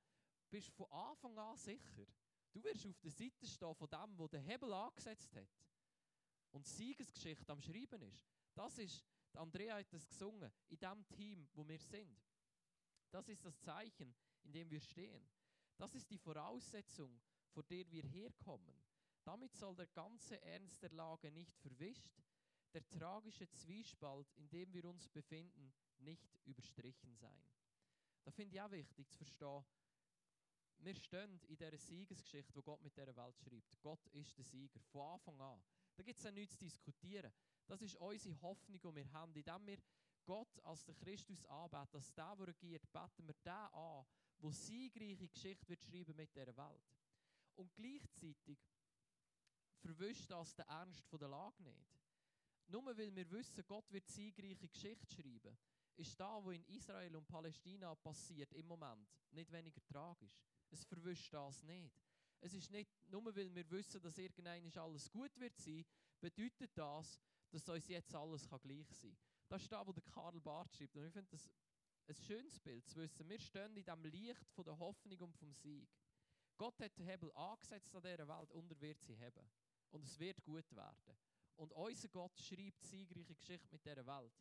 bist 0.50 0.68
du 0.68 0.74
von 0.74 0.92
Anfang 0.92 1.38
an 1.38 1.58
sicher. 1.58 2.06
Du 2.52 2.64
wirst 2.64 2.86
auf 2.86 3.00
der 3.00 3.12
Seite 3.12 3.48
stehen 3.48 3.76
von 3.76 3.90
dem, 3.90 4.18
wo 4.18 4.28
der 4.28 4.42
Hebel 4.42 4.74
angesetzt 4.74 5.34
hat 5.36 5.50
und 6.52 6.68
Siegesgeschichte 6.68 7.52
am 7.52 7.62
Schreiben 7.62 8.02
ist. 8.04 8.28
Das 8.54 8.78
ist, 8.78 9.04
Andrea 9.34 9.78
hat 9.78 9.92
das 9.92 10.08
gesungen, 10.08 10.52
in 10.70 10.78
dem 10.78 11.08
Team, 11.08 11.48
wo 11.54 11.68
wir 11.68 11.80
sind. 11.80 12.22
Das 13.10 13.28
ist 13.28 13.44
das 13.44 13.60
Zeichen, 13.62 14.14
in 14.44 14.52
dem 14.52 14.70
wir 14.70 14.82
stehen. 14.82 15.28
Das 15.78 15.96
ist 15.96 16.10
die 16.10 16.20
Voraussetzung, 16.20 17.20
vor 17.50 17.64
der 17.64 17.90
wir 17.90 18.04
herkommen. 18.04 18.83
Damit 19.24 19.56
soll 19.56 19.76
der 19.76 19.88
ganze 19.88 20.42
Ernst 20.42 20.82
der 20.82 20.92
Lage 20.92 21.32
nicht 21.32 21.58
verwischt, 21.58 22.22
der 22.74 22.88
tragische 22.90 23.50
Zwiespalt, 23.50 24.32
in 24.36 24.50
dem 24.50 24.74
wir 24.74 24.86
uns 24.86 25.08
befinden, 25.08 25.74
nicht 26.00 26.38
überstrichen 26.46 27.16
sein. 27.16 27.44
Da 28.24 28.32
finde 28.32 28.56
ich 28.56 28.62
auch 28.62 28.72
wichtig 28.72 29.10
zu 29.10 29.18
verstehen, 29.18 29.64
wir 30.80 30.96
stehen 30.96 31.40
in 31.48 31.56
dieser 31.56 31.78
Siegesgeschichte, 31.78 32.54
wo 32.56 32.62
Gott 32.62 32.82
mit 32.82 32.98
dieser 32.98 33.16
Welt 33.16 33.40
schreibt. 33.40 33.82
Gott 33.82 34.06
ist 34.08 34.38
der 34.38 34.44
Sieger, 34.44 34.82
von 34.92 35.14
Anfang 35.14 35.40
an. 35.40 35.64
Da 35.96 36.04
gibt 36.04 36.18
es 36.18 36.26
ja 36.26 36.32
nichts 36.32 36.58
zu 36.58 36.66
diskutieren. 36.66 37.32
Das 37.68 37.82
ist 37.82 37.96
unsere 37.96 38.42
Hoffnung, 38.42 38.82
die 38.82 38.96
wir 38.96 39.14
haben. 39.14 39.34
Indem 39.34 39.66
wir 39.66 39.78
Gott 40.26 40.60
als 40.64 40.84
der 40.84 40.96
Christus 40.96 41.46
anbeten, 41.46 41.88
dass 41.92 42.14
der, 42.14 42.36
der 42.36 42.48
regiert, 42.48 42.92
beten 42.92 43.28
wir 43.28 43.34
den 43.46 43.52
an, 43.52 44.06
der 44.42 44.52
siegreiche 44.52 45.30
Geschichte 45.30 45.70
wird 45.70 45.84
schreiben 45.84 46.16
mit 46.16 46.36
dieser 46.36 46.58
Welt. 46.58 46.84
Und 47.56 47.74
gleichzeitig 47.76 48.60
verwischt 49.84 50.32
das 50.32 50.56
den 50.56 50.66
Ernst 50.68 51.06
der 51.12 51.28
Lage 51.28 51.62
nicht. 51.64 52.00
Nur 52.68 52.86
weil 52.86 53.16
wir 53.16 53.30
wissen, 53.32 53.64
Gott 53.68 53.92
wird 53.92 54.08
siegreiche 54.08 54.68
Geschichte 54.70 55.14
schreiben, 55.14 55.58
ist 55.96 56.20
da, 56.20 56.44
wo 56.44 56.52
in 56.52 56.66
Israel 56.66 57.16
und 57.16 57.28
Palästina 57.28 57.94
passiert 57.96 58.52
im 58.54 58.66
Moment, 58.66 59.08
nicht 59.32 59.52
weniger 59.52 59.86
tragisch. 59.86 60.42
Es 60.72 60.84
verwischt 60.86 61.34
das 61.34 61.62
nicht. 61.64 61.94
Es 62.40 62.54
ist 62.54 62.72
nicht, 62.72 62.90
nur 63.10 63.24
weil 63.36 63.54
wir 63.54 63.70
wissen, 63.70 64.02
dass 64.02 64.18
irgendein 64.18 64.76
alles 64.76 65.10
gut 65.12 65.38
wird 65.40 65.58
sein, 65.58 65.86
bedeutet 66.20 66.72
das, 66.76 67.20
dass 67.52 67.70
uns 67.70 67.88
jetzt 67.88 68.16
alles 68.16 68.50
gleich 68.50 68.90
sein 68.90 69.12
kann. 69.12 69.18
Das 69.50 69.62
ist 69.62 69.72
da, 69.72 69.86
wo 69.86 69.92
der 69.92 70.04
Karl 70.04 70.40
Barth 70.42 70.74
schreibt. 70.74 70.96
Und 70.98 71.06
ich 71.06 71.14
finde 71.14 71.30
das 71.30 71.50
ein 72.08 72.16
schönes 72.16 72.60
Bild 72.60 72.88
zu 72.88 72.98
wissen. 72.98 73.30
Wir 73.30 73.40
stehen 73.40 73.76
in 73.78 73.84
dem 73.84 74.04
Licht 74.06 74.50
von 74.52 74.66
der 74.66 74.78
Hoffnung 74.78 75.20
und 75.20 75.38
vom 75.38 75.54
Sieg. 75.54 75.88
Gott 76.58 76.80
hat 76.80 76.98
den 76.98 77.06
Hebel 77.06 77.32
angesetzt 77.34 77.96
an 77.96 78.02
dieser 78.02 78.28
Welt 78.28 78.52
und 78.52 78.72
er 78.72 78.82
wird 78.82 79.02
sie 79.02 79.18
haben. 79.18 79.50
Und 79.94 80.04
es 80.04 80.20
wird 80.20 80.44
gut 80.44 80.76
werden. 80.76 81.18
Und 81.56 81.72
unser 81.74 82.10
Gott 82.10 82.38
schreibt 82.40 82.84
siegreiche 82.84 83.36
Geschichte 83.36 83.68
mit 83.72 83.86
dieser 83.86 84.06
Welt. 84.06 84.34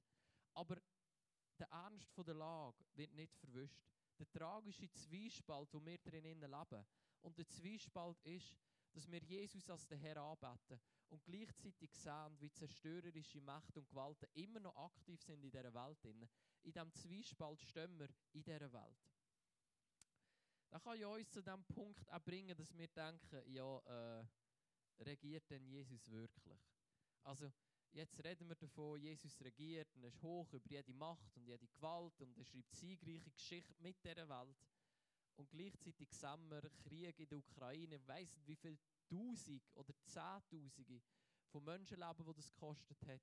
Aber 0.55 0.77
der 1.59 1.69
Ernst 1.69 2.11
der 2.17 2.35
Lage 2.35 2.85
wird 2.95 3.13
nicht 3.13 3.37
verwischt. 3.37 3.85
Der 4.19 4.31
tragische 4.31 4.91
Zwiespalt, 4.91 5.69
wo 5.73 5.85
wir 5.85 5.99
drinnen 5.99 6.41
leben. 6.41 6.87
Und 7.21 7.37
der 7.37 7.49
Zwiespalt 7.49 8.19
ist, 8.23 8.59
dass 8.93 9.11
wir 9.11 9.23
Jesus 9.23 9.69
als 9.69 9.87
den 9.87 9.99
Herr 9.99 10.17
anbeten 10.17 10.81
und 11.09 11.25
gleichzeitig 11.25 11.95
sehen, 11.95 12.41
wie 12.41 12.51
zerstörerische 12.51 13.41
Mächte 13.41 13.81
und 13.81 13.89
Gewalten 13.89 14.29
immer 14.35 14.61
noch 14.61 14.77
aktiv 14.77 15.23
sind 15.23 15.43
in 15.45 15.51
dieser 15.51 15.73
Welt. 15.75 16.05
In 16.05 16.29
diesem 16.65 16.93
Zwiespalt 16.95 17.61
stehen 17.61 17.99
wir 17.99 18.09
in 18.33 18.43
dieser 18.43 18.73
Welt. 18.73 19.13
Das 20.71 20.83
kann 20.83 20.99
ja 20.99 21.09
uns 21.09 21.31
zu 21.31 21.43
dem 21.43 21.63
Punkt 21.65 22.09
auch 22.11 22.21
bringen, 22.21 22.57
dass 22.57 22.75
wir 22.75 22.89
denken, 22.89 23.53
ja, 23.53 23.79
äh, 24.21 24.25
regiert 25.01 25.49
denn 25.51 25.65
Jesus 25.67 26.11
wirklich? 26.11 26.61
Also, 27.23 27.51
jetzt 27.93 28.23
reden 28.25 28.49
wir 28.49 28.57
davon, 28.57 29.01
Jesus 29.01 29.41
regiert 29.41 29.95
und 29.95 30.03
er 30.03 30.09
ist 30.09 30.23
hoch 30.23 30.53
über 30.53 30.69
jede 30.69 30.93
Macht 30.95 31.37
und 31.37 31.47
jede 31.47 31.67
Gewalt 31.69 32.21
und 32.21 32.37
er 32.37 32.45
schreibt 32.45 32.75
siegreiche 32.75 33.31
Geschichte 33.31 33.75
mit 33.81 34.03
dieser 34.05 34.29
Welt. 34.29 34.57
Und 35.37 35.51
gleichzeitig 35.51 36.13
sehen 36.13 36.51
wir 36.51 36.63
Krieg 36.71 37.19
in 37.19 37.29
der 37.29 37.39
Ukraine, 37.39 38.07
weiss 38.07 38.37
nicht, 38.37 38.47
wie 38.47 38.57
viele 38.57 38.79
Tausende 39.09 39.65
oder 39.75 39.95
Zehntausende 40.05 41.03
von 41.49 41.65
Menschenleben, 41.65 42.25
die 42.25 42.35
das 42.35 42.51
gekostet 42.51 42.99
hat. 43.07 43.23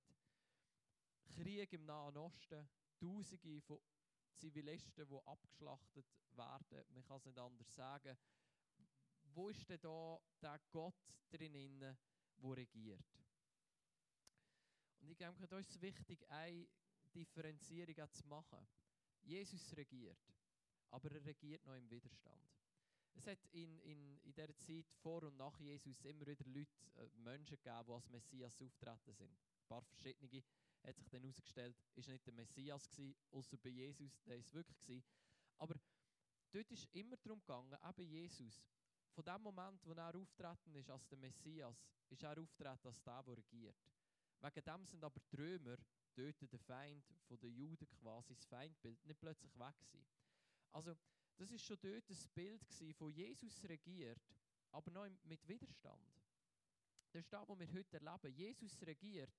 Krieg 1.30 1.72
im 1.74 1.86
Nahen 1.86 2.18
Osten, 2.18 2.68
Tausende 3.00 3.62
von 3.62 3.80
Zivilisten, 4.36 5.08
die 5.08 5.28
abgeschlachtet 5.28 6.06
werden. 6.32 6.86
Man 6.94 7.04
kann 7.04 7.18
es 7.18 7.26
nicht 7.26 7.38
anders 7.38 7.76
sagen. 7.76 8.18
Wo 9.40 9.48
ist 9.48 9.70
denn 9.70 9.80
da 9.80 10.20
der 10.42 10.60
Gott 10.70 11.16
drinnen, 11.30 11.80
der 11.80 12.58
regiert? 12.58 13.24
Und 15.00 15.10
ich 15.12 15.16
denke, 15.16 15.48
da 15.48 15.60
ist 15.60 15.70
es 15.70 15.82
wichtig, 15.82 16.30
eine 16.30 16.68
Differenzierung 17.16 18.12
zu 18.12 18.28
machen. 18.28 18.68
Jesus 19.22 19.74
regiert, 19.78 20.20
aber 20.90 21.10
er 21.14 21.24
regiert 21.24 21.66
noch 21.66 21.76
im 21.76 21.90
Widerstand. 21.90 22.44
Es 23.14 23.28
hat 23.28 23.40
in, 23.54 23.80
in, 23.80 24.18
in 24.24 24.34
dieser 24.34 24.58
Zeit 24.58 24.92
vor 25.02 25.24
und 25.24 25.38
nach 25.38 25.58
Jesus 25.58 26.04
immer 26.04 26.28
wieder 26.28 26.44
Leute, 26.44 26.76
äh, 26.98 27.08
Menschen 27.16 27.56
gegeben, 27.56 27.86
die 27.88 27.94
als 27.94 28.10
Messias 28.10 28.62
auftreten 28.62 29.14
sind. 29.14 29.32
Ein 29.32 29.68
paar 29.70 29.86
verschiedene 29.86 30.44
hat 30.84 30.98
sich 30.98 31.08
dann 31.08 31.22
herausgestellt, 31.22 31.78
ist 31.96 32.10
nicht 32.10 32.26
der 32.26 32.34
Messias 32.34 32.90
gewesen, 32.90 33.16
außer 33.32 33.56
bei 33.56 33.70
Jesus, 33.70 34.22
der 34.26 34.36
ist 34.36 34.54
wirklich 34.54 34.82
gewesen. 34.82 35.08
Aber 35.60 35.76
dort 36.52 36.70
ist 36.72 36.94
immer 36.94 37.16
darum 37.16 37.40
gegangen, 37.40 37.78
eben 37.88 38.06
Jesus, 38.06 38.70
von 39.20 39.26
dem 39.26 39.42
Moment, 39.42 39.86
wo 39.86 39.92
er 39.92 40.16
auftreten 40.16 40.76
ist 40.76 40.90
als 40.90 41.06
der 41.10 41.18
Messias, 41.18 41.76
ist 42.10 42.24
er 42.24 42.40
auftreten 42.40 42.88
als 42.88 43.04
der, 43.04 43.22
der 43.22 43.38
regiert. 43.38 43.76
Wegen 44.40 44.64
dem 44.64 44.86
sind 44.86 45.04
aber 45.04 45.20
die 45.20 45.62
dort 46.16 46.52
der 46.54 46.60
Feind 46.60 47.04
von 47.28 47.38
den 47.38 47.54
Juden 47.54 47.90
quasi, 47.90 48.34
das 48.34 48.46
Feindbild, 48.46 49.06
nicht 49.06 49.20
plötzlich 49.20 49.54
weg 49.60 49.78
gewesen. 49.78 50.08
Also, 50.72 50.96
das 51.36 51.52
ist 51.52 51.66
schon 51.66 51.78
dort 51.82 52.10
das 52.10 52.30
Bild 52.30 52.64
von 52.96 53.12
Jesus 53.12 53.62
regiert, 53.66 54.22
aber 54.72 54.90
noch 54.90 55.10
mit 55.26 55.46
Widerstand. 55.46 56.24
Das 57.12 57.26
ist 57.26 57.34
das, 57.34 57.46
was 57.46 57.60
wir 57.60 57.74
heute 57.74 58.00
erleben. 58.00 58.34
Jesus 58.34 58.82
regiert, 58.84 59.34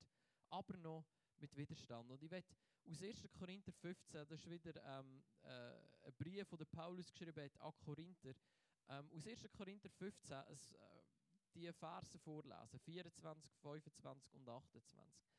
aber 0.51 0.77
noch 0.77 1.07
mit 1.39 1.57
Widerstand. 1.57 2.11
Und 2.11 2.23
ich 2.23 2.31
werde 2.31 2.49
aus 2.87 3.03
1. 3.03 3.29
Korinther 3.33 3.73
15, 3.73 4.29
das 4.29 4.41
ist 4.41 4.51
wieder 4.51 4.75
ähm, 4.85 5.23
äh, 5.43 6.07
ein 6.07 6.13
Brief, 6.19 6.51
den 6.51 6.67
Paulus 6.67 7.11
geschrieben 7.11 7.43
hat 7.43 7.59
an 7.63 7.73
Korinther. 7.79 8.35
Ähm, 8.91 9.09
aus 9.13 9.25
1. 9.25 9.49
Korinther 9.53 9.89
15 9.89 10.37
es, 10.49 10.73
äh, 10.73 10.77
die 11.55 11.73
Verse 11.73 12.19
vorlesen, 12.19 12.81
24, 12.81 13.53
25 13.63 14.35
und 14.35 14.49
28. 14.49 15.31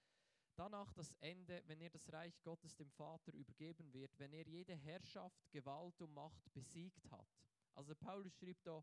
Danach 0.56 0.94
das 0.94 1.14
Ende, 1.20 1.62
wenn 1.68 1.82
er 1.82 1.90
das 1.90 2.12
Reich 2.14 2.42
Gottes 2.44 2.78
dem 2.78 2.90
Vater 2.92 3.34
übergeben 3.34 3.94
wird, 3.94 4.18
wenn 4.20 4.32
er 4.32 4.48
jede 4.48 4.76
Herrschaft, 4.76 5.52
Gewalt 5.52 6.02
und 6.02 6.14
Macht 6.14 6.54
besiegt 6.54 7.12
hat. 7.12 7.28
Also 7.74 7.94
Paulus 7.94 8.38
schreibt 8.38 8.66
da 8.66 8.82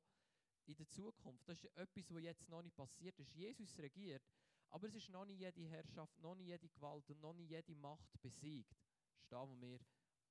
in 0.66 0.76
der 0.76 0.88
Zukunft, 0.90 1.48
das 1.48 1.64
ist 1.64 1.76
etwas, 1.76 2.12
was 2.12 2.22
jetzt 2.22 2.48
noch 2.50 2.62
nicht 2.62 2.76
passiert 2.76 3.18
ist. 3.20 3.34
Jesus 3.34 3.78
regiert, 3.78 4.22
aber 4.68 4.86
es 4.86 4.94
ist 4.94 5.08
noch 5.08 5.24
nicht 5.24 5.40
jede 5.40 5.62
Herrschaft, 5.62 6.18
noch 6.20 6.34
nicht 6.34 6.48
jede 6.48 6.68
Gewalt 6.68 7.08
und 7.08 7.20
noch 7.20 7.32
nicht 7.32 7.48
jede 7.48 7.74
Macht 7.74 8.20
besiegt. 8.20 8.76
Das 9.08 9.22
ist 9.22 9.32
da, 9.32 9.48
wo 9.48 9.58
wir 9.62 9.78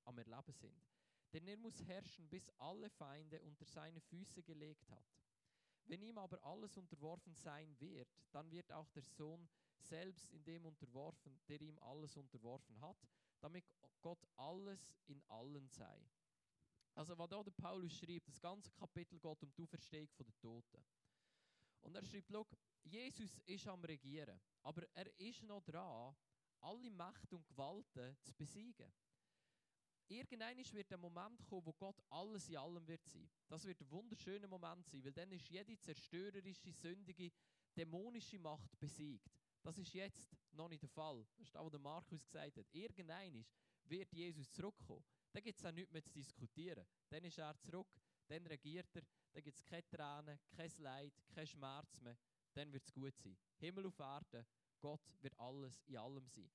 am 0.04 0.16
Erleben 0.16 0.52
sind. 0.52 0.97
Denn 1.32 1.46
er 1.46 1.56
muss 1.56 1.82
herrschen, 1.84 2.28
bis 2.28 2.50
alle 2.58 2.88
Feinde 2.90 3.40
unter 3.42 3.64
seine 3.64 4.00
Füße 4.00 4.42
gelegt 4.42 4.88
hat. 4.90 5.04
Wenn 5.84 6.02
ihm 6.02 6.18
aber 6.18 6.42
alles 6.44 6.76
unterworfen 6.76 7.34
sein 7.34 7.74
wird, 7.80 8.08
dann 8.32 8.50
wird 8.50 8.70
auch 8.72 8.88
der 8.90 9.04
Sohn 9.04 9.48
selbst 9.78 10.30
in 10.30 10.44
dem 10.44 10.66
unterworfen, 10.66 11.40
der 11.48 11.60
ihm 11.60 11.78
alles 11.78 12.16
unterworfen 12.16 12.80
hat, 12.80 12.96
damit 13.40 13.64
Gott 14.00 14.26
alles 14.36 14.92
in 15.06 15.22
allen 15.28 15.68
sei. 15.68 16.08
Also 16.94 17.16
was 17.16 17.28
da 17.28 17.42
der 17.42 17.52
Paulus 17.52 17.96
schreibt, 17.96 18.28
das 18.28 18.40
ganze 18.40 18.70
Kapitel 18.72 19.18
geht 19.18 19.42
um 19.42 19.52
die 19.54 19.62
Auferstehung 19.62 20.08
der 20.18 20.36
Toten. 20.40 20.84
Und 21.82 21.94
er 21.94 22.04
schreibt, 22.04 22.28
schau, 22.30 22.46
Jesus 22.82 23.38
ist 23.46 23.66
am 23.68 23.84
Regieren, 23.84 24.40
aber 24.62 24.82
er 24.94 25.20
ist 25.20 25.42
noch 25.42 25.62
dran, 25.62 26.16
alle 26.60 26.90
Macht 26.90 27.32
und 27.32 27.46
Gewalten 27.46 28.16
zu 28.22 28.34
besiegen. 28.34 28.92
Irgendwann 30.08 30.56
wird 30.56 30.90
der 30.90 30.98
Moment 30.98 31.44
kommen, 31.44 31.66
wo 31.66 31.72
Gott 31.74 32.02
alles 32.08 32.48
in 32.48 32.56
allem 32.56 32.86
wird 32.88 33.04
sein. 33.06 33.28
Das 33.46 33.64
wird 33.64 33.80
ein 33.80 33.90
wunderschöner 33.90 34.48
Moment 34.48 34.86
sein, 34.88 35.04
weil 35.04 35.12
dann 35.12 35.30
ist 35.32 35.48
jede 35.50 35.78
zerstörerische, 35.78 36.72
sündige, 36.72 37.30
dämonische 37.76 38.38
Macht 38.38 38.78
besiegt. 38.80 39.30
Das 39.62 39.76
ist 39.76 39.92
jetzt 39.92 40.34
noch 40.52 40.68
nicht 40.68 40.82
der 40.82 40.88
Fall. 40.88 41.26
Das 41.36 41.46
ist 41.46 41.54
das, 41.54 41.72
was 41.72 41.80
Markus 41.80 42.24
gesagt 42.24 42.56
hat. 42.56 42.66
Irgendwann 42.72 43.44
wird 43.84 44.12
Jesus 44.12 44.50
zurückkommen. 44.50 45.04
Dann 45.32 45.42
gibt 45.42 45.58
es 45.58 45.66
auch 45.66 45.72
nichts 45.72 45.92
mehr 45.92 46.02
zu 46.02 46.12
diskutieren. 46.12 46.86
Dann 47.10 47.24
ist 47.24 47.38
er 47.38 47.58
zurück, 47.60 47.88
dann 48.28 48.46
regiert 48.46 48.94
er, 48.96 49.02
dann 49.32 49.42
gibt 49.42 49.56
es 49.56 49.64
keine 49.64 49.86
Tränen, 49.88 50.38
kein 50.50 50.70
Leid, 50.78 51.12
kein 51.28 51.46
Schmerz 51.46 52.00
mehr. 52.00 52.16
Dann 52.54 52.72
wird 52.72 52.84
es 52.84 52.92
gut 52.92 53.16
sein. 53.18 53.36
Himmel 53.58 53.86
auf 53.86 53.98
Erde, 53.98 54.46
Gott 54.80 55.02
wird 55.20 55.38
alles 55.38 55.82
in 55.86 55.98
allem 55.98 56.26
sein. 56.28 56.50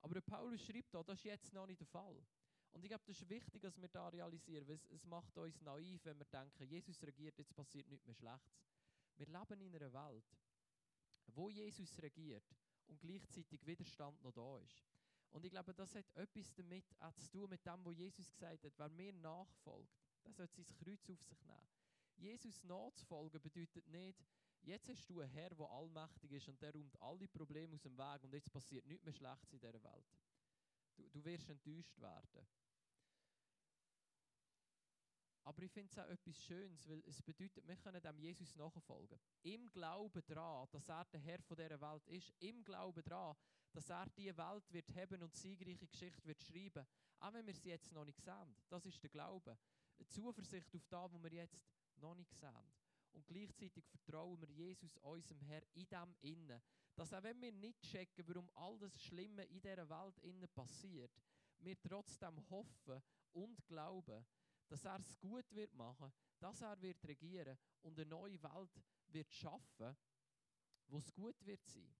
Aber 0.00 0.14
der 0.14 0.20
Paulus 0.20 0.62
schreibt 0.62 0.94
da, 0.94 1.02
das 1.02 1.18
ist 1.18 1.24
jetzt 1.24 1.52
noch 1.52 1.66
nicht 1.66 1.80
der 1.80 1.86
Fall. 1.86 2.22
Und 2.72 2.82
ich 2.84 2.88
glaube, 2.88 3.04
das 3.06 3.20
ist 3.20 3.28
wichtig, 3.28 3.62
dass 3.62 3.80
wir 3.80 3.88
da 3.88 4.08
realisieren, 4.08 4.66
weil 4.68 4.76
es, 4.76 4.86
es 4.90 5.04
macht 5.04 5.36
uns 5.38 5.60
naiv, 5.62 6.04
wenn 6.04 6.18
wir 6.18 6.26
denken, 6.26 6.64
Jesus 6.64 7.02
regiert, 7.02 7.38
jetzt 7.38 7.54
passiert 7.54 7.88
nichts 7.88 8.06
mehr 8.06 8.14
Schlechtes. 8.14 8.62
Wir 9.16 9.26
leben 9.26 9.60
in 9.60 9.74
einer 9.74 9.92
Welt, 9.92 10.36
wo 11.26 11.50
Jesus 11.50 12.00
regiert 12.00 12.44
und 12.86 13.00
gleichzeitig 13.00 13.66
Widerstand 13.66 14.22
noch 14.22 14.32
da 14.32 14.58
ist. 14.58 14.84
Und 15.30 15.44
ich 15.44 15.50
glaube, 15.50 15.74
das 15.74 15.94
hat 15.94 16.10
etwas 16.14 16.54
damit 16.54 16.84
auch 17.00 17.14
zu 17.14 17.30
tun 17.30 17.50
mit 17.50 17.64
dem, 17.66 17.84
was 17.84 17.96
Jesus 17.96 18.32
gesagt 18.32 18.64
hat. 18.64 18.72
Wer 18.76 18.88
mir 18.88 19.12
nachfolgt, 19.12 19.92
der 20.24 20.32
sollte 20.32 20.62
sein 20.62 20.76
Kreuz 20.78 21.10
auf 21.10 21.22
sich 21.22 21.42
nehmen. 21.44 21.68
Jesus 22.16 22.64
nachzufolgen 22.64 23.40
bedeutet 23.40 23.86
nicht, 23.88 24.24
jetzt 24.62 24.88
hast 24.88 25.08
du 25.08 25.20
einen 25.20 25.30
Herr, 25.30 25.50
der 25.50 25.70
allmächtig 25.70 26.32
ist 26.32 26.48
und 26.48 26.60
der 26.60 26.72
räumt 26.72 27.00
alle 27.00 27.28
Probleme 27.28 27.74
aus 27.74 27.82
dem 27.82 27.96
Weg 27.96 28.24
und 28.24 28.32
jetzt 28.32 28.50
passiert 28.50 28.86
nichts 28.86 29.04
mehr 29.04 29.14
Schlechtes 29.14 29.52
in 29.52 29.60
dieser 29.60 29.82
Welt. 29.82 30.06
Du, 30.98 31.08
du 31.08 31.24
wirst 31.24 31.48
enttäuscht 31.48 31.98
werden. 32.00 32.46
Aber 35.44 35.62
ich 35.62 35.72
finde 35.72 35.90
es 35.90 35.98
auch 35.98 36.10
etwas 36.10 36.36
Schönes, 36.44 36.86
weil 36.86 37.02
es 37.06 37.22
bedeutet, 37.22 37.66
wir 37.66 37.76
können 37.76 38.02
dem 38.02 38.18
Jesus 38.18 38.54
nachfolgen. 38.56 39.18
Im 39.42 39.70
Glauben 39.72 40.22
daran, 40.26 40.68
dass 40.70 40.88
er 40.90 41.06
der 41.06 41.20
Herr 41.20 41.38
dieser 41.38 41.80
Welt 41.80 42.06
ist. 42.08 42.34
Im 42.40 42.62
Glauben 42.62 43.02
daran, 43.02 43.34
dass 43.72 43.88
er 43.88 44.04
diese 44.14 44.36
Welt 44.36 44.70
wird 44.70 44.94
haben 44.94 45.22
und 45.22 45.34
siegreiche 45.34 45.86
Geschichte 45.86 46.22
wird 46.26 46.42
schreiben. 46.42 46.86
Auch 47.20 47.32
wenn 47.32 47.46
wir 47.46 47.54
sie 47.54 47.70
jetzt 47.70 47.90
noch 47.92 48.04
nicht 48.04 48.20
sehen. 48.20 48.56
Das 48.68 48.84
ist 48.84 49.02
der 49.02 49.08
Glaube. 49.08 49.56
Eine 49.98 50.08
Zuversicht 50.08 50.74
auf 50.74 50.86
das, 50.86 51.12
was 51.14 51.22
wir 51.22 51.32
jetzt 51.32 51.58
noch 51.96 52.14
nicht 52.14 52.34
sehen. 52.34 52.74
Und 53.12 53.26
gleichzeitig 53.26 53.84
vertrauen 53.86 54.40
wir 54.40 54.50
Jesus, 54.50 54.96
unserem 54.98 55.40
Herr, 55.42 55.62
in 55.74 55.88
dem 55.88 56.14
Innen. 56.20 56.60
Dass 56.94 57.12
auch 57.12 57.22
wenn 57.22 57.40
wir 57.40 57.52
nicht 57.52 57.80
checken, 57.82 58.26
warum 58.28 58.50
all 58.54 58.78
das 58.78 59.00
Schlimme 59.02 59.44
in 59.44 59.60
dieser 59.60 59.88
Welt 59.88 60.18
innen 60.20 60.48
passiert, 60.48 61.12
wir 61.60 61.80
trotzdem 61.80 62.38
hoffen 62.50 63.02
und 63.32 63.66
glauben, 63.66 64.24
dass 64.68 64.84
er 64.84 65.00
es 65.00 65.18
gut 65.18 65.52
wird 65.54 65.74
machen, 65.74 66.12
dass 66.38 66.60
er 66.60 66.80
wird 66.80 67.02
regieren 67.06 67.58
und 67.82 67.98
eine 67.98 68.08
neue 68.08 68.42
Welt 68.42 68.82
wird 69.08 69.32
schaffen, 69.32 69.96
wo 70.86 70.98
es 70.98 71.12
gut 71.14 71.44
wird 71.44 71.64
sein. 71.66 71.94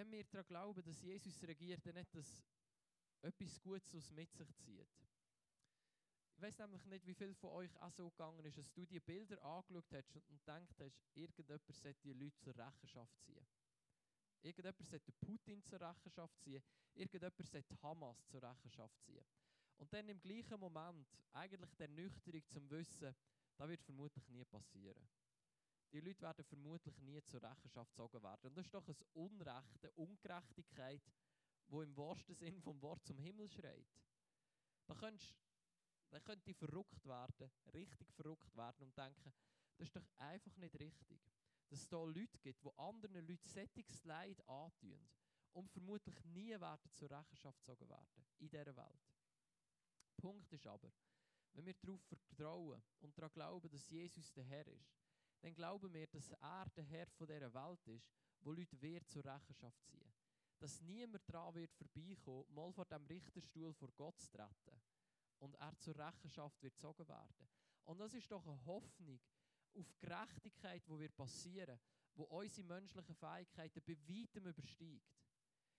wenn 0.00 0.10
wir 0.12 0.24
daran 0.24 0.46
glauben, 0.46 0.82
dass 0.82 1.02
Jesus 1.02 1.42
regiert, 1.42 1.84
dann 1.84 1.94
nicht, 1.94 2.14
dass 2.14 2.42
etwas 3.22 3.60
Gutes 3.60 3.94
aus 3.94 4.10
mit 4.12 4.32
sich 4.32 4.56
zieht. 4.56 4.88
Ich 6.40 6.46
weiß 6.46 6.58
nämlich 6.60 6.86
nicht, 6.86 7.06
wie 7.06 7.12
viel 7.12 7.34
von 7.34 7.50
euch 7.50 7.82
auch 7.82 7.92
so 7.92 8.08
gegangen 8.08 8.42
ist, 8.46 8.56
dass 8.56 8.72
du 8.72 8.86
die 8.86 8.98
Bilder 8.98 9.44
angeschaut 9.44 9.84
hast 9.92 10.16
und 10.16 10.38
gedacht 10.38 10.74
hast, 10.80 10.98
irgendjemand 11.12 11.62
sollte 11.66 12.00
die 12.02 12.14
Leute 12.14 12.38
zur 12.38 12.56
Rechenschaft 12.56 13.20
ziehen. 13.20 13.46
Irgendjemand 14.40 14.86
sollte 14.86 15.12
Putin 15.12 15.62
zur 15.62 15.82
Rechenschaft 15.82 16.40
ziehen. 16.40 16.62
Irgendjemand 16.94 17.36
sollte 17.46 17.82
Hamas 17.82 18.26
zur 18.26 18.42
Rechenschaft 18.42 18.98
ziehen. 19.02 19.22
Und 19.76 19.92
dann 19.92 20.08
im 20.08 20.18
gleichen 20.18 20.58
Moment 20.58 21.06
eigentlich 21.34 21.74
der 21.74 21.88
Nüchterung 21.88 22.48
zum 22.48 22.70
Wissen, 22.70 23.14
das 23.58 23.68
wird 23.68 23.82
vermutlich 23.82 24.26
nie 24.30 24.44
passieren. 24.46 25.06
Die 25.92 26.00
Leute 26.00 26.22
werden 26.22 26.44
vermutlich 26.46 26.98
nie 27.00 27.22
zur 27.22 27.42
Rechenschaft 27.42 27.90
gezogen 27.90 28.22
werden. 28.22 28.46
Und 28.46 28.56
das 28.56 28.64
ist 28.64 28.72
doch 28.72 28.88
ein 28.88 28.96
Unrecht, 29.12 29.84
eine 29.84 29.92
Ungerechtigkeit, 29.92 31.02
wo 31.68 31.82
im 31.82 31.94
wahrsten 31.98 32.34
Sinn 32.34 32.62
vom 32.62 32.80
Wort 32.80 33.04
zum 33.04 33.18
Himmel 33.18 33.50
schreit. 33.50 33.94
Da 34.86 34.94
könntest 34.94 35.36
dann 36.10 36.24
könnte 36.24 36.50
ich 36.50 36.56
verrückt 36.56 37.06
werden, 37.06 37.50
richtig 37.72 38.10
verrückt 38.12 38.56
werden 38.56 38.82
und 38.82 38.96
denken, 38.96 39.32
das 39.76 39.88
ist 39.88 39.96
doch 39.96 40.06
einfach 40.18 40.56
nicht 40.56 40.78
richtig. 40.78 41.20
Dass 41.68 41.80
es 41.80 41.88
da 41.88 42.02
Leute 42.02 42.38
gibt, 42.38 42.64
die 42.64 42.78
anderen 42.78 43.26
Leuten 43.26 43.48
sättiges 43.48 44.04
Leid 44.04 44.40
antun 44.48 45.08
und 45.52 45.70
vermutlich 45.70 46.24
nie 46.24 46.50
werden 46.50 46.90
zur 46.94 47.10
Rechenschaft 47.10 47.58
gezogen 47.58 47.88
werden 47.88 48.26
in 48.38 48.48
dieser 48.48 48.76
Welt. 48.76 49.08
Punkt 50.16 50.52
ist 50.52 50.66
aber, 50.66 50.90
wenn 51.52 51.66
wir 51.66 51.74
darauf 51.74 52.02
vertrauen 52.02 52.82
und 53.00 53.16
daran 53.16 53.32
glauben, 53.32 53.70
dass 53.70 53.88
Jesus 53.88 54.32
der 54.32 54.44
Herr 54.44 54.66
ist, 54.66 54.92
dann 55.40 55.54
glauben 55.54 55.92
wir, 55.94 56.06
dass 56.08 56.30
er 56.30 56.68
der 56.76 56.84
Herr 56.84 57.06
von 57.12 57.26
dieser 57.26 57.54
Welt 57.54 57.86
ist, 57.86 58.12
wo 58.40 58.52
Leute 58.52 58.80
wird 58.80 59.08
zur 59.08 59.24
Rechenschaft 59.24 59.82
ziehen. 59.86 60.12
Dass 60.58 60.80
niemand 60.82 61.22
daran 61.26 61.54
wird 61.54 61.72
vorbeikommen, 61.74 62.52
mal 62.52 62.72
vor 62.72 62.84
dem 62.84 63.06
Richterstuhl 63.06 63.72
vor 63.72 63.90
Gott 63.92 64.20
zu 64.20 64.30
treten 64.30 64.80
und 65.40 65.54
er 65.54 65.76
zur 65.78 65.96
Rechenschaft 65.96 66.62
wird 66.62 66.74
gezogen 66.74 67.08
werden. 67.08 67.48
Und 67.84 67.98
das 67.98 68.14
ist 68.14 68.30
doch 68.30 68.46
eine 68.46 68.64
Hoffnung 68.66 69.20
auf 69.74 69.98
Gerechtigkeit, 69.98 70.82
wo 70.86 70.98
wir 70.98 71.10
passieren, 71.10 71.78
wo 72.14 72.24
unsere 72.24 72.66
menschlichen 72.66 73.14
Fähigkeiten 73.14 73.82
bei 73.84 73.96
weitem 74.08 74.46
übersteigt. 74.46 75.16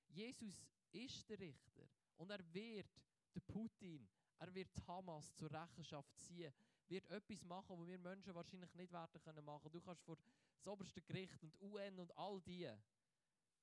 Jesus 0.07 0.65
ist 0.91 1.29
der 1.29 1.39
Richter 1.39 1.87
und 2.17 2.29
er 2.29 2.53
wird 2.53 2.89
den 3.33 3.41
Putin, 3.47 4.09
er 4.39 4.53
wird 4.53 4.69
Hamas 4.87 5.33
zur 5.35 5.51
Rechenschaft 5.51 6.13
ziehen, 6.17 6.53
wird 6.87 7.09
etwas 7.09 7.43
machen, 7.43 7.77
was 7.79 7.87
wir 7.87 7.99
Menschen 7.99 8.35
wahrscheinlich 8.35 8.73
nicht 8.73 8.91
werden 8.91 9.21
können 9.21 9.45
machen. 9.45 9.71
Du 9.71 9.79
kannst 9.79 10.03
vor 10.03 10.17
das 10.57 10.67
oberste 10.67 11.01
Gericht 11.01 11.41
und 11.43 11.59
UN 11.61 11.99
und 11.99 12.17
all 12.17 12.41
die, 12.41 12.69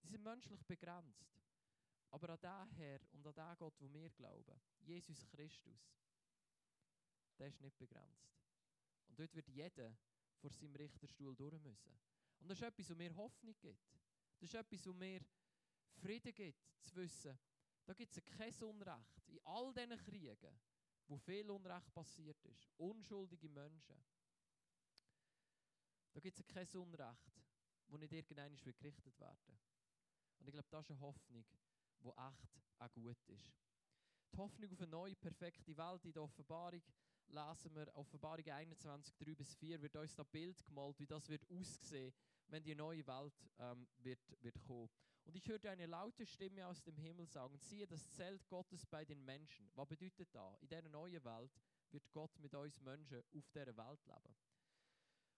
die 0.02 0.08
sind 0.08 0.22
menschlich 0.22 0.64
begrenzt. 0.64 1.37
Aber 2.10 2.30
an 2.30 2.40
den 2.40 2.76
Herr 2.76 3.00
und 3.12 3.26
an 3.26 3.34
den 3.34 3.56
Gott, 3.58 3.74
wo 3.80 3.92
wir 3.92 4.10
glauben, 4.10 4.60
Jesus 4.80 5.26
Christus, 5.26 5.92
der 7.38 7.48
ist 7.48 7.60
nicht 7.60 7.78
begrenzt. 7.78 8.34
Und 9.08 9.18
dort 9.18 9.34
wird 9.34 9.48
jeder 9.48 9.96
vor 10.36 10.50
seinem 10.50 10.76
Richterstuhl 10.76 11.36
durch 11.36 11.60
müssen. 11.60 11.98
Und 12.40 12.48
das 12.48 12.58
ist 12.58 12.66
etwas, 12.66 12.90
was 12.90 12.96
mir 12.96 13.14
Hoffnung 13.16 13.56
gibt. 13.60 13.98
Das 14.38 14.48
ist 14.48 14.54
etwas, 14.54 14.86
was 14.86 14.94
mir 14.94 15.20
Frieden 15.96 16.32
gibt, 16.32 16.64
zu 16.82 16.94
wissen, 16.96 17.38
da 17.84 17.94
gibt 17.94 18.16
es 18.16 18.24
kein 18.24 18.54
Unrecht. 18.62 19.22
In 19.26 19.40
all 19.44 19.72
diesen 19.72 19.96
Kriegen, 19.98 20.60
wo 21.06 21.16
viel 21.16 21.50
Unrecht 21.50 21.92
passiert 21.92 22.44
ist, 22.44 22.68
unschuldige 22.76 23.48
Menschen, 23.48 23.96
da 26.12 26.20
gibt 26.20 26.38
es 26.38 26.46
kein 26.46 26.68
Unrecht, 26.80 27.42
wo 27.88 27.96
nicht 27.96 28.12
irgendwann 28.12 28.56
gerichtet 28.56 29.18
werden 29.18 29.58
Und 30.38 30.48
ich 30.48 30.52
glaube, 30.52 30.68
das 30.70 30.84
ist 30.84 30.90
eine 30.90 31.00
Hoffnung, 31.00 31.44
wo 32.02 32.10
echt 32.10 32.58
auch 32.78 32.92
gut 32.92 33.18
ist. 33.28 33.52
Die 34.32 34.36
Hoffnung 34.36 34.72
auf 34.72 34.80
eine 34.80 34.90
neue, 34.90 35.16
perfekte 35.16 35.76
Welt 35.76 36.04
in 36.04 36.12
der 36.12 36.22
Offenbarung 36.22 36.82
lesen 37.28 37.74
wir, 37.74 37.94
Offenbarung 37.94 38.46
21, 38.46 39.16
3 39.16 39.34
bis 39.34 39.54
4, 39.56 39.82
wird 39.82 39.96
uns 39.96 40.14
das 40.14 40.26
Bild 40.26 40.64
gemalt, 40.64 40.98
wie 40.98 41.06
das 41.06 41.28
wird 41.28 41.46
aussehen, 41.50 42.12
wenn 42.48 42.62
die 42.62 42.74
neue 42.74 43.06
Welt 43.06 43.34
ähm, 43.58 43.86
wird, 43.98 44.20
wird 44.42 44.60
kommen. 44.60 44.88
Und 45.24 45.36
ich 45.36 45.46
hörte 45.46 45.70
eine 45.70 45.86
laute 45.86 46.24
Stimme 46.24 46.66
aus 46.66 46.82
dem 46.82 46.96
Himmel 46.96 47.26
sagen, 47.26 47.58
siehe 47.58 47.86
das 47.86 48.08
Zelt 48.10 48.48
Gottes 48.48 48.86
bei 48.86 49.04
den 49.04 49.22
Menschen. 49.24 49.70
Was 49.74 49.86
bedeutet 49.86 50.34
das? 50.34 50.58
In 50.62 50.68
dieser 50.68 50.88
neuen 50.88 51.22
Welt 51.22 51.52
wird 51.90 52.10
Gott 52.12 52.38
mit 52.38 52.54
uns 52.54 52.80
Menschen 52.80 53.18
auf 53.18 53.28
dieser 53.30 53.76
Welt 53.76 54.06
leben. 54.06 54.36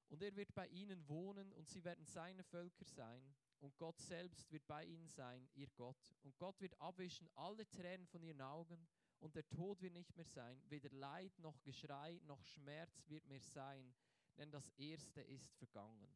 Und 0.09 0.23
er 0.23 0.35
wird 0.37 0.55
bei 0.55 0.69
ihnen 0.69 1.09
wohnen 1.09 1.53
und 1.53 1.69
sie 1.69 1.85
werden 1.85 2.05
seine 2.05 2.45
Völker 2.45 2.85
sein 2.85 3.35
und 3.61 3.77
Gott 3.77 4.01
selbst 4.01 4.51
wird 4.51 4.67
bei 4.67 4.85
ihnen 4.85 5.09
sein, 5.09 5.49
ihr 5.55 5.69
Gott. 5.77 6.15
Und 6.23 6.37
Gott 6.39 6.61
wird 6.61 6.79
abwischen 6.81 7.29
alle 7.35 7.69
Tränen 7.69 8.07
von 8.07 8.23
ihren 8.23 8.41
Augen 8.41 8.89
und 9.21 9.35
der 9.35 9.49
Tod 9.49 9.81
wird 9.81 9.93
nicht 9.93 10.17
mehr 10.17 10.25
sein. 10.25 10.63
Weder 10.69 10.91
Leid 10.91 11.39
noch 11.39 11.63
Geschrei 11.63 12.21
noch 12.25 12.43
Schmerz 12.45 13.05
wird 13.09 13.27
mehr 13.27 13.41
sein, 13.41 13.95
denn 14.37 14.51
das 14.51 14.71
Erste 14.71 15.21
ist 15.21 15.55
vergangen. 15.55 16.15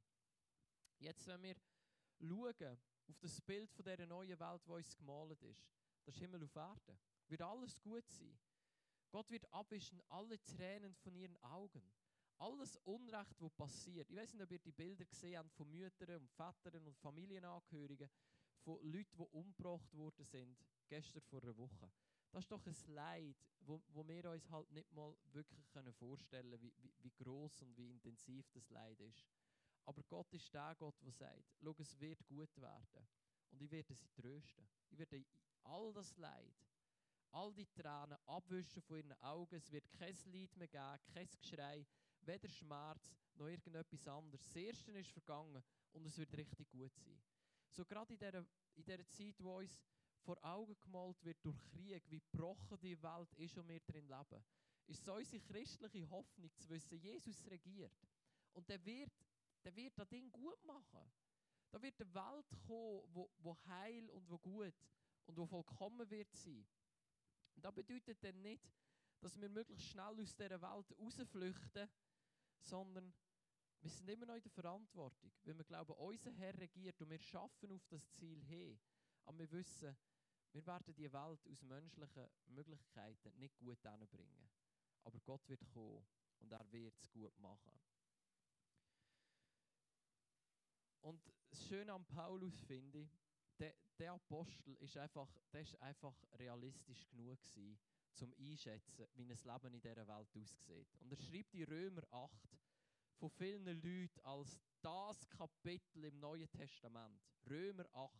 Jetzt, 0.98 1.26
wenn 1.26 1.42
wir 1.42 1.57
schauen 2.18 2.78
auf 3.09 3.18
das 3.20 3.40
Bild 3.42 3.70
von 3.72 3.85
dieser 3.85 4.07
neuen 4.07 4.38
Welt, 4.38 4.62
wo 4.66 4.76
uns 4.76 4.96
gemalt 4.96 5.42
ist, 5.42 5.68
das 6.04 6.16
Himmel 6.16 6.42
auf 6.42 6.57
Erde, 6.57 6.98
wird 7.28 7.42
alles 7.42 7.80
gut 7.80 8.09
sein. 8.09 8.38
Gott 9.11 9.30
wird 9.30 9.52
abwischen 9.52 10.00
alle 10.09 10.42
Tränen 10.42 10.94
von 10.94 11.14
ihren 11.14 11.37
Augen 11.44 11.83
alles 12.44 12.76
Unrecht, 12.85 13.40
das 13.40 13.50
passiert. 13.52 14.11
Ich 14.11 14.16
weiß 14.16 14.35
nicht, 14.35 14.42
ob 14.42 14.50
ihr 14.50 14.59
die 14.59 14.72
Bilder 14.72 15.04
gesehen 15.07 15.38
habt 15.38 15.52
von 15.54 15.70
Müttern 15.70 16.20
und 16.20 16.30
Vätern 16.30 16.87
und 16.87 16.96
Familienangehörigen, 16.98 18.11
von 18.61 18.78
Leuten, 18.83 19.16
die 19.16 19.22
umgebracht 19.33 19.94
worden 19.94 20.24
sind, 20.24 20.59
gestern 20.87 21.22
vor 21.22 21.42
einer 21.42 21.57
Woche. 21.57 21.90
Das 22.33 22.44
ist 22.44 22.52
doch 22.52 22.66
ein 22.66 22.76
Leid, 22.88 23.37
wo, 23.61 23.83
wo 23.88 24.07
wir 24.07 24.30
uns 24.30 24.50
halt 24.50 24.70
nicht 24.72 24.92
mal 24.92 25.16
wirklich 25.33 25.64
vorstellen 25.94 26.50
können, 26.50 26.61
wie, 26.61 26.74
wie, 26.83 26.92
wie 27.00 27.12
groß 27.12 27.62
und 27.62 27.76
wie 27.76 27.90
intensiv 27.90 28.50
das 28.50 28.68
Leid 28.70 29.00
ist. 29.00 29.26
Aber 29.87 30.02
Gott 30.02 30.33
ist 30.35 30.52
der 30.52 30.74
Gott, 30.78 30.96
der 31.02 31.12
sagt, 31.12 31.44
schau, 31.62 31.74
es 31.78 31.98
wird 31.98 32.26
gut 32.26 32.61
werden. 32.61 33.07
Und 33.52 33.62
ich 33.62 33.70
werde 33.70 33.94
sie 33.94 34.09
trösten. 34.14 34.66
Ich 34.90 34.98
werde 34.98 35.24
all 35.62 35.92
das 35.92 36.16
Leid, 36.16 36.54
all 37.30 37.54
die 37.54 37.66
Tränen 37.66 38.18
abwischen 38.26 38.83
von 38.83 38.96
ihren 38.96 39.12
Augen. 39.22 39.54
Es 39.54 39.70
wird 39.70 39.90
kein 39.92 40.16
Leid 40.26 40.57
mehr 40.57 40.68
geben, 40.68 40.98
kein 41.12 41.28
Geschrei, 41.40 41.87
weder 42.26 42.48
Schmerz 42.48 43.10
noch 43.37 43.46
irgendetwas 43.46 44.06
anderes. 44.06 44.42
Das 44.42 44.56
Erste 44.56 44.92
ist 44.92 45.10
vergangen 45.10 45.62
und 45.92 46.06
es 46.06 46.16
wird 46.18 46.37
richtig 46.37 46.68
gut 46.70 46.94
sein. 46.96 47.20
So 47.70 47.84
gerade 47.84 48.12
in 48.12 48.18
dieser, 48.18 48.46
in 48.74 48.84
dieser 48.84 49.08
Zeit, 49.08 49.34
wo 49.42 49.58
uns 49.58 49.80
vor 50.22 50.42
Augen 50.44 50.76
gemalt 50.80 51.22
wird 51.24 51.44
durch 51.44 51.60
Krieg, 51.62 52.02
wie 52.08 52.20
gebrochen 52.20 52.78
die 52.80 53.00
Welt 53.02 53.32
ist 53.34 53.58
und 53.58 53.68
wir 53.68 53.80
drin 53.80 54.08
leben, 54.08 54.44
ist 54.87 55.04
so 55.04 55.14
unsere 55.14 55.42
christliche 55.42 56.08
Hoffnung 56.10 56.50
zu 56.56 56.68
wissen, 56.70 56.98
Jesus 56.98 57.46
regiert. 57.46 57.92
Und 58.52 58.68
der 58.68 58.84
wird, 58.84 59.12
der 59.64 59.74
wird 59.74 59.98
das 59.98 60.08
Ding 60.08 60.30
gut 60.30 60.62
machen. 60.64 61.10
Da 61.70 61.82
wird 61.82 62.00
eine 62.00 62.14
Welt 62.14 62.46
kommen, 62.66 63.02
wo, 63.12 63.30
wo 63.38 63.56
heil 63.66 64.08
und 64.10 64.30
wo 64.30 64.38
gut 64.38 64.74
und 65.26 65.37
wo 65.37 65.46
vollkommen 65.46 66.08
wird 66.08 66.32
sein. 66.34 66.66
Und 67.56 67.64
das 67.64 67.74
bedeutet 67.74 68.22
dann 68.22 68.40
nicht, 68.42 68.72
dass 69.20 69.40
wir 69.40 69.48
möglichst 69.48 69.88
schnell 69.88 70.20
aus 70.20 70.37
dieser 70.37 70.60
Welt 70.60 70.98
rausflüchten, 70.98 71.88
sondern 72.64 73.12
wir 73.81 73.90
sind 73.90 74.09
immer 74.09 74.27
noch 74.27 74.35
in 74.37 74.42
der 74.42 74.50
Verantwortung, 74.50 75.31
weil 75.44 75.57
wir 75.59 75.64
glauben, 75.64 75.92
unser 75.92 76.33
Herr 76.33 76.59
regiert 76.59 77.00
und 77.03 77.11
wir 77.11 77.18
schaffen 77.18 77.70
auf 77.70 77.87
das 77.88 78.11
Ziel 78.12 78.42
hin. 78.44 78.79
Aber 79.27 79.38
wir 79.38 79.50
wissen, 79.53 79.94
wir 80.53 80.66
werden 80.66 80.94
die 80.94 81.12
Welt 81.12 81.46
aus 81.46 81.62
menschlichen 81.62 82.29
Möglichkeiten 82.46 83.38
nicht 83.38 83.59
gut 83.59 83.83
hinbringen. 83.83 84.48
Aber 85.03 85.20
Gott 85.20 85.46
wird 85.48 85.66
kommen 85.66 86.07
und 86.38 86.53
er 86.53 86.72
wird 86.72 86.98
es 86.98 87.11
gut 87.11 87.38
machen. 87.40 87.79
Und 91.00 91.20
das 91.50 91.66
Schöne 91.66 91.92
an 91.92 92.07
Paulus 92.07 92.59
finde 92.62 93.00
ich, 93.00 93.11
der, 93.59 93.74
der 93.98 94.12
Apostel 94.12 94.74
ist 94.77 94.96
einfach, 94.96 95.29
der 95.53 95.61
ist 95.61 95.81
einfach 95.83 96.14
realistisch 96.38 97.07
genug 97.11 97.42
gewesen, 97.42 97.79
zum 98.14 98.33
einschätzen, 98.38 99.07
wie 99.14 99.22
ein 99.22 99.29
Leben 99.29 99.74
in 99.74 99.81
dieser 99.81 100.07
Welt 100.07 100.37
aussieht. 100.37 100.94
Und 101.00 101.12
er 101.12 101.18
schreibt 101.18 101.55
in 101.55 101.64
Römer 101.64 102.03
8 102.11 102.31
von 103.16 103.31
vielen 103.31 103.64
Leuten 103.64 104.20
als 104.22 104.61
das 104.81 105.29
Kapitel 105.31 106.05
im 106.05 106.20
Neuen 106.20 106.50
Testament. 106.50 107.20
Römer 107.48 107.87
8. 107.92 108.11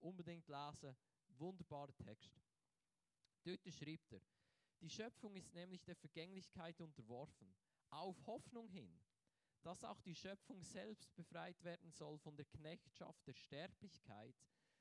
Unbedingt 0.00 0.48
lesen. 0.48 0.96
Wunderbarer 1.38 1.96
Text. 1.96 2.40
Dort 3.44 3.60
schreibt 3.72 4.12
er, 4.12 4.20
die 4.80 4.90
Schöpfung 4.90 5.34
ist 5.36 5.54
nämlich 5.54 5.82
der 5.84 5.96
Vergänglichkeit 5.96 6.80
unterworfen, 6.80 7.54
auf 7.90 8.26
Hoffnung 8.26 8.68
hin, 8.68 9.00
dass 9.62 9.84
auch 9.84 10.00
die 10.00 10.14
Schöpfung 10.14 10.62
selbst 10.62 11.14
befreit 11.14 11.62
werden 11.62 11.90
soll 11.90 12.18
von 12.18 12.36
der 12.36 12.46
Knechtschaft 12.46 13.26
der 13.26 13.34
Sterblichkeit 13.34 14.34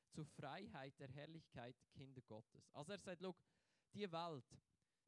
zur 0.10 0.26
Freiheit 0.26 1.00
der 1.00 1.08
Herrlichkeit 1.10 1.76
Kinder 1.92 2.22
Gottes. 2.22 2.70
Also 2.74 2.92
er 2.94 3.00
sagt, 3.00 3.22
look, 3.22 3.38
die 3.94 4.12
Welt, 4.12 4.46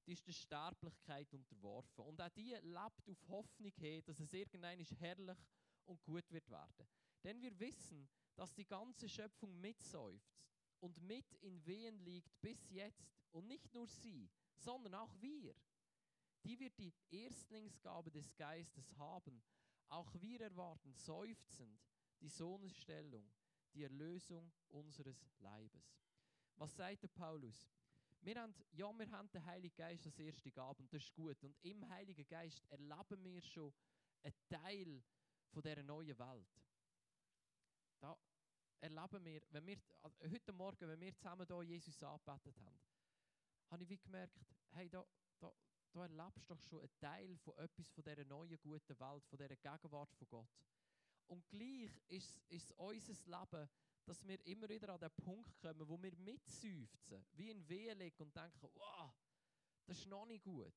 die 0.06 0.14
ist 0.14 0.28
der 0.28 0.34
Sterblichkeit 0.34 1.34
unterworfen. 1.34 2.06
Und 2.06 2.22
auch 2.22 2.30
die 2.30 2.56
lebt 2.62 3.10
auf 3.10 3.28
Hoffnung 3.30 3.72
hin, 3.78 4.04
dass 4.06 4.20
es 4.20 4.34
irgendwann 4.34 4.80
herrlich 5.00 5.38
und 5.86 6.04
gut 6.04 6.30
wird 6.32 6.50
werden. 6.50 6.88
Denn 7.24 7.42
wir 7.42 7.58
wissen, 7.60 8.10
dass 8.36 8.54
die 8.54 8.66
ganze 8.66 9.08
Schöpfung 9.08 9.60
mitseufzt 9.62 10.44
und 10.80 11.02
mit 11.02 11.34
in 11.36 11.66
Wehen 11.66 11.98
liegt 12.00 12.42
bis 12.42 12.70
jetzt. 12.70 13.10
Und 13.32 13.48
nicht 13.48 13.74
nur 13.74 13.88
sie, 13.88 14.30
sondern 14.56 14.94
auch 14.96 15.16
wir. 15.20 15.56
Die 16.44 16.60
wird 16.60 16.78
die 16.78 16.94
Erstlingsgabe 17.10 18.12
des 18.12 18.36
Geistes 18.36 18.96
haben. 18.98 19.42
Auch 19.88 20.14
wir 20.20 20.42
erwarten 20.42 20.94
seufzend 20.94 21.80
die 22.20 22.28
Sohnesstellung, 22.28 23.32
die 23.74 23.84
Erlösung 23.84 24.52
unseres 24.70 25.26
Leibes. 25.40 25.98
Was 26.58 26.76
sagt 26.76 27.04
der 27.04 27.08
Paulus? 27.08 27.73
Wir 28.24 28.42
haben, 28.42 28.56
ja, 28.72 28.98
wir 28.98 29.12
haben 29.12 29.30
den 29.32 29.46
Heiligen 29.46 29.76
Geist 29.76 30.06
als 30.06 30.18
erste 30.18 30.50
Gabe 30.50 30.82
und 30.82 30.94
das 30.94 31.04
ist 31.04 31.14
gut. 31.14 31.44
Und 31.44 31.58
im 31.62 31.88
Heiligen 31.90 32.26
Geist 32.26 32.66
erleben 32.70 33.22
wir 33.22 33.42
schon 33.42 33.74
einen 34.24 34.34
Teil 34.48 35.04
von 35.50 35.62
dieser 35.62 35.84
neuen 35.84 36.18
Welt. 36.18 36.62
Da 38.00 38.18
erleben 38.80 39.26
wir, 39.26 39.42
wenn 39.50 39.68
wir 39.68 39.78
also 40.02 40.18
heute 40.22 40.54
Morgen, 40.54 40.88
wenn 40.88 41.02
wir 41.02 41.14
zusammen 41.18 41.46
hier 41.46 41.64
Jesus 41.64 42.02
angebetet 42.02 42.58
haben, 42.62 42.80
habe 43.72 43.84
ich 43.84 43.90
wie 43.90 43.98
gemerkt, 43.98 44.40
hey, 44.72 44.90
da, 44.90 45.06
da, 45.42 45.54
da 45.92 46.04
erlebst 46.04 46.50
du 46.50 46.56
doch 46.56 46.62
schon 46.62 46.80
einen 46.80 47.00
Teil 47.00 47.38
von 47.40 47.58
etwas 47.58 47.90
von 47.90 48.06
dieser 48.06 48.24
neuen 48.24 48.58
guten 48.62 49.00
Welt, 49.02 49.26
von 49.26 49.38
dieser 49.38 49.58
Gegenwart 49.58 50.16
von 50.16 50.30
Gott. 50.30 50.64
Und 51.28 51.50
gleich 51.50 51.92
ist, 52.08 52.40
ist 52.48 52.72
unser 52.78 53.14
Leben, 53.26 53.70
dass 54.06 54.26
wir 54.28 54.46
immer 54.46 54.68
wieder 54.70 54.90
an 54.90 55.00
den 55.00 55.12
Punkt 55.12 55.60
kommen, 55.60 55.88
wo 55.88 56.02
wir 56.02 56.16
mitseufzen, 56.18 57.26
wie 57.34 57.50
in 57.50 57.68
Wehen 57.70 57.98
liegen 57.98 58.24
und 58.24 58.36
denken, 58.36 58.70
wow, 58.74 59.14
das 59.86 60.00
ist 60.00 60.08
noch 60.08 60.26
nicht 60.26 60.44
gut. 60.44 60.74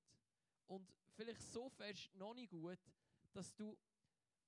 Und 0.67 0.93
vielleicht 1.15 1.43
so 1.43 1.69
fest 1.71 2.15
noch 2.15 2.35
nicht 2.35 2.51
gut, 2.51 2.79
dass 3.33 3.55
du 3.57 3.77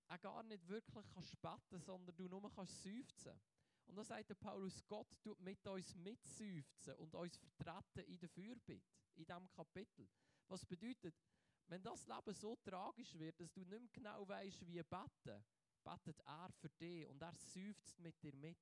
auch 0.09 0.21
gar 0.21 0.43
nicht 0.43 0.67
wirklich 0.69 1.05
kannst 1.15 1.41
beten, 1.41 1.81
sondern 1.81 2.17
du 2.17 2.29
nur 2.29 2.51
kannst 2.55 2.83
seufzen. 2.83 3.39
Und 3.87 3.97
da 3.97 4.05
sagt 4.05 4.29
der 4.29 4.35
Paulus, 4.35 4.87
Gott 4.87 5.09
tut 5.23 5.41
mit 5.41 5.67
uns 5.67 5.95
mitseufzen 5.95 6.95
und 6.97 7.15
uns 7.15 7.37
vertreten 7.37 8.11
in 8.11 8.19
der 8.19 8.29
Fürbitte, 8.29 8.81
in 9.15 9.25
diesem 9.25 9.51
Kapitel. 9.51 10.09
Was 10.47 10.65
bedeutet, 10.65 11.15
wenn 11.69 11.83
das 11.83 12.07
Leben 12.07 12.35
so 12.35 12.57
tragisch 12.57 13.19
wird, 13.19 13.41
dass 13.41 13.53
du 13.53 13.61
nicht 13.61 13.71
mehr 13.71 13.89
genau 13.93 14.29
weißt, 14.29 14.67
wie 14.67 14.83
beten, 14.83 15.45
betet 15.89 16.21
er 16.27 16.51
für 16.53 16.69
dich 16.69 17.07
und 17.07 17.23
er 17.23 17.33
seufzt 17.33 17.99
mit 18.01 18.21
dir 18.23 18.35
mit. 18.37 18.59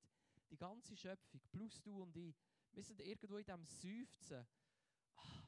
Die 0.51 0.57
ganze 0.57 0.97
Schöpfung, 0.97 1.41
plus 1.51 1.81
du 1.83 2.03
und 2.03 2.17
ich, 2.17 2.37
wir 2.73 2.85
sind 2.85 3.01
irgendwo 3.01 3.37
in 3.39 3.45
diesem 3.45 3.65
Seufzen, 3.67 4.47
ah, 5.17 5.43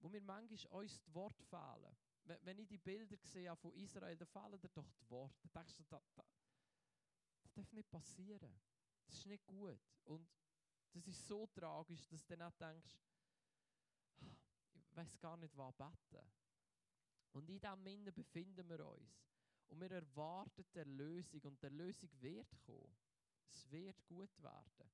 wo 0.00 0.10
wir 0.12 0.22
manchmal 0.22 0.82
uns 0.82 1.02
die 1.02 1.14
Worte 1.14 1.44
fehlen. 1.44 1.96
Wenn 2.42 2.58
ich 2.58 2.68
die 2.68 2.78
Bilder 2.78 3.16
sehe 3.24 3.54
von 3.56 3.72
Israel, 3.74 4.16
dann 4.16 4.28
fehlen 4.28 4.60
dir 4.60 4.68
doch 4.68 4.88
die 4.92 5.10
Worte. 5.10 5.36
Dann 5.42 5.64
denkst 5.64 5.76
du, 5.76 5.84
das, 5.84 6.02
das, 6.14 6.26
das 7.42 7.52
darf 7.52 7.72
nicht 7.72 7.90
passieren. 7.90 8.54
Das 9.06 9.16
ist 9.16 9.26
nicht 9.26 9.44
gut. 9.46 9.78
Und 10.04 10.26
das 10.92 11.06
ist 11.06 11.26
so 11.26 11.46
tragisch, 11.48 12.06
dass 12.08 12.24
du 12.24 12.36
dann 12.36 12.48
auch 12.48 12.56
denkst, 12.56 12.96
ah, 14.20 14.36
ich 14.74 14.96
weiß 14.96 15.18
gar 15.18 15.36
nicht, 15.36 15.56
was 15.56 15.74
beten. 15.74 16.30
Und 17.32 17.48
in 17.48 17.60
diesem 17.60 17.82
Minden 17.82 18.14
befinden 18.14 18.68
wir 18.68 18.86
uns. 18.86 19.29
Und 19.70 19.80
wir 19.80 19.90
erwarten 19.90 20.64
die 20.74 20.78
Erlösung 20.78 21.40
und 21.42 21.62
die 21.62 21.66
Erlösung 21.66 22.10
wird 22.20 22.60
kommen. 22.66 22.96
Es 23.52 23.70
wird 23.70 24.04
gut 24.06 24.42
werden. 24.42 24.90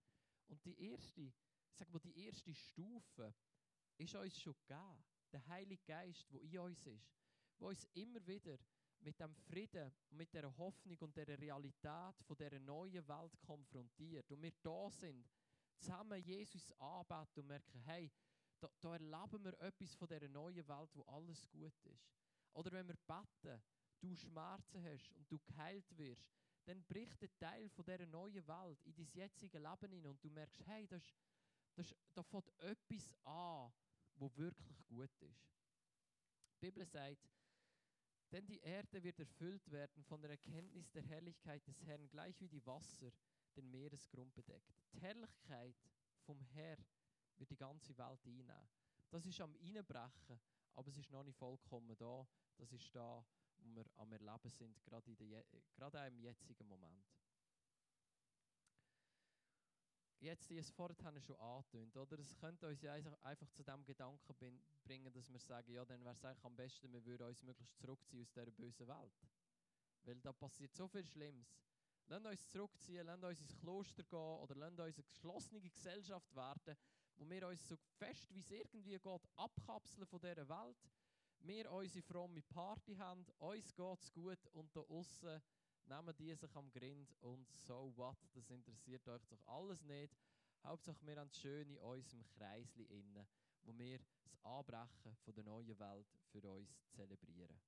Und 0.49 0.65
die 0.65 0.79
erste, 0.91 1.33
sag 1.73 1.91
mal, 1.91 1.99
die 1.99 2.27
erste 2.27 2.55
Stufe 2.55 3.35
ist 3.97 4.15
uns 4.15 4.41
schon 4.41 4.55
gegeben. 4.55 5.05
Der 5.33 5.47
Heilige 5.49 5.83
Geist, 5.85 6.31
der 6.31 6.41
in 6.41 6.59
uns 6.59 6.87
ist, 6.87 7.11
der 7.59 7.69
uns 7.69 7.85
immer 7.95 8.25
wieder 8.27 8.59
mit 9.01 9.19
dem 9.21 9.35
Frieden 9.35 9.93
mit 10.11 10.33
der 10.33 10.57
Hoffnung 10.57 10.99
und 11.01 11.17
der 11.17 11.29
Realität 11.39 12.15
von 12.23 12.37
der 12.37 12.59
neuen 12.61 13.07
Welt 13.07 13.39
konfrontiert. 13.41 14.31
Und 14.31 14.43
wir 14.43 14.53
da 14.63 14.91
sind, 14.91 15.27
zusammen 15.79 16.23
Jesus 16.23 16.73
anbeten 16.79 17.41
und 17.41 17.47
merken, 17.47 17.79
hey, 17.81 18.11
da, 18.59 18.71
da 18.81 18.93
erleben 18.95 19.45
wir 19.45 19.61
etwas 19.61 19.95
von 19.95 20.09
der 20.09 20.29
neuen 20.29 20.67
Welt, 20.67 20.91
wo 20.95 21.03
alles 21.03 21.47
gut 21.51 21.85
ist. 21.85 22.11
Oder 22.53 22.73
wenn 22.73 22.89
wir 22.89 22.97
beten, 22.97 23.63
du 24.01 24.15
Schmerzen 24.15 24.83
hast 24.85 25.13
und 25.13 25.31
du 25.31 25.39
geheilt 25.39 25.97
wirst, 25.97 26.27
dann 26.65 26.83
bricht 26.85 27.23
ein 27.23 27.39
Teil 27.39 27.69
von 27.71 27.85
dieser 27.85 28.07
neuen 28.07 28.47
Welt 28.47 28.85
in 28.85 28.95
dein 28.95 29.09
jetzige 29.13 29.59
Leben 29.59 29.93
hin 29.93 30.07
und 30.07 30.23
du 30.23 30.31
merkst, 30.31 30.61
hey, 30.67 30.87
das, 30.87 31.15
das, 31.75 31.95
da 32.15 32.23
fängt 32.23 32.51
etwas 32.59 33.15
an, 33.25 33.73
wo 34.17 34.35
wirklich 34.37 34.85
gut 34.87 35.11
ist. 35.21 35.49
Die 36.55 36.67
Bibel 36.67 36.85
sagt, 36.87 37.31
denn 38.33 38.47
die 38.47 38.59
Erde 38.59 39.03
wird 39.03 39.21
erfüllt 39.21 39.71
werden 39.71 40.03
von 40.03 40.21
der 40.21 40.31
Erkenntnis 40.31 40.91
der 40.91 41.03
Herrlichkeit 41.03 41.67
des 41.67 41.81
Herrn, 41.85 42.09
gleich 42.09 42.41
wie 42.41 42.49
die 42.49 42.65
Wasser 42.67 43.13
den 43.55 43.71
Meeresgrund 43.71 44.35
bedeckt. 44.35 44.75
Die 44.93 45.01
Herrlichkeit 45.01 45.77
vom 46.23 46.41
Herr 46.41 46.77
wird 47.37 47.51
die 47.51 47.57
ganze 47.57 47.97
Welt 47.97 48.27
einnehmen. 48.27 48.69
Das 49.11 49.25
ist 49.25 49.41
am 49.41 49.55
Einbrechen, 49.57 50.41
aber 50.75 50.89
es 50.89 50.99
ist 50.99 51.11
noch 51.13 51.23
nicht 51.23 51.39
vollkommen 51.39 51.97
da. 51.97 52.27
Das 52.59 52.73
ist 52.73 52.95
da, 52.95 53.25
wir 53.75 53.85
am 53.97 54.13
Erleben 54.13 54.49
sind, 54.49 54.83
gerade, 54.85 55.11
in 55.11 55.17
der, 55.17 55.45
gerade 55.75 56.01
auch 56.01 56.07
im 56.07 56.19
jetzigen 56.19 56.67
Moment. 56.69 57.05
Jetzt, 60.19 60.49
die 60.49 60.57
es 60.57 60.71
vorhin 60.71 61.21
schon 61.21 61.37
angetönt, 61.37 61.97
oder? 61.97 62.19
Es 62.19 62.35
könnte 62.37 62.67
uns 62.67 62.81
ja 62.81 62.95
einfach 62.95 63.51
zu 63.51 63.63
dem 63.63 63.85
Gedanken 63.85 64.63
bringen, 64.83 65.13
dass 65.13 65.31
wir 65.31 65.39
sagen, 65.39 65.71
ja, 65.71 65.85
dann 65.85 66.03
wäre 66.03 66.15
es 66.15 66.25
eigentlich 66.25 66.45
am 66.45 66.57
besten, 66.57 66.93
wir 66.93 67.05
würden 67.05 67.27
uns 67.27 67.43
möglichst 67.43 67.79
zurückziehen 67.79 68.23
aus 68.23 68.33
dieser 68.33 68.51
bösen 68.51 68.89
Welt. 68.89 69.15
Weil 70.05 70.21
da 70.21 70.33
passiert 70.33 70.75
so 70.75 70.89
viel 70.89 71.05
Schlimmes. 71.05 71.47
Lasst 72.09 72.25
uns 72.27 72.49
zurückziehen, 72.49 73.05
lasst 73.05 73.25
uns 73.25 73.41
ins 73.41 73.59
Kloster 73.59 74.05
gehen 74.05 74.19
oder 74.19 74.55
lasst 74.55 74.79
uns 74.79 74.97
eine 74.97 75.05
geschlossene 75.05 75.61
Gesellschaft 75.61 76.35
werden, 76.35 76.77
wo 77.17 77.29
wir 77.29 77.49
uns 77.49 77.69
so 77.69 77.77
fest 77.99 78.33
wie 78.33 78.41
es 78.41 78.51
irgendwie 78.51 78.99
geht 78.99 79.07
abkapseln 79.37 80.07
von 80.07 80.21
dieser 80.21 80.49
Welt 80.49 80.79
wir 81.47 81.71
unsere 81.71 82.03
fromme 82.03 82.43
Party 82.43 82.95
haben, 82.97 83.25
uns 83.39 83.75
geht 83.75 84.01
es 84.01 84.13
gut 84.13 84.47
und 84.53 84.75
da 84.75 84.81
außen 84.81 85.41
nehmen 85.87 86.17
die 86.17 86.35
sich 86.35 86.57
am 86.57 86.71
Grind 86.73 87.15
und 87.21 87.49
so 87.53 87.93
what, 87.97 88.19
das 88.35 88.51
interessiert 88.51 89.07
euch 89.09 89.25
doch 89.27 89.47
alles 89.47 89.83
nicht. 89.83 90.17
Hauptsache 90.65 91.07
wir 91.07 91.17
haben 91.17 91.29
es 91.29 91.39
schön 91.39 91.69
in 91.69 91.79
unserem 91.79 92.27
Kreisli 92.27 92.85
innen, 92.85 93.27
wo 93.63 93.77
wir 93.79 93.99
das 94.25 94.37
Anbrechen 94.43 95.17
von 95.25 95.35
der 95.35 95.45
neuen 95.45 95.79
Welt 95.79 96.09
für 96.33 96.43
uns 96.51 96.89
zelebrieren. 96.91 97.61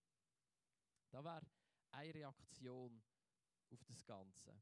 Da 1.10 1.24
wäre 1.24 1.46
eine 1.92 2.14
Reaktion 2.14 3.00
auf 3.70 3.84
das 3.84 4.04
Ganze. 4.04 4.60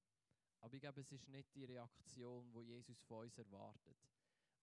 Aber 0.60 0.74
ich 0.74 0.80
glaube, 0.80 1.00
es 1.00 1.12
ist 1.12 1.28
nicht 1.28 1.54
die 1.54 1.64
Reaktion, 1.64 2.52
wo 2.52 2.60
Jesus 2.60 3.00
von 3.02 3.24
uns 3.24 3.38
erwartet. 3.38 3.96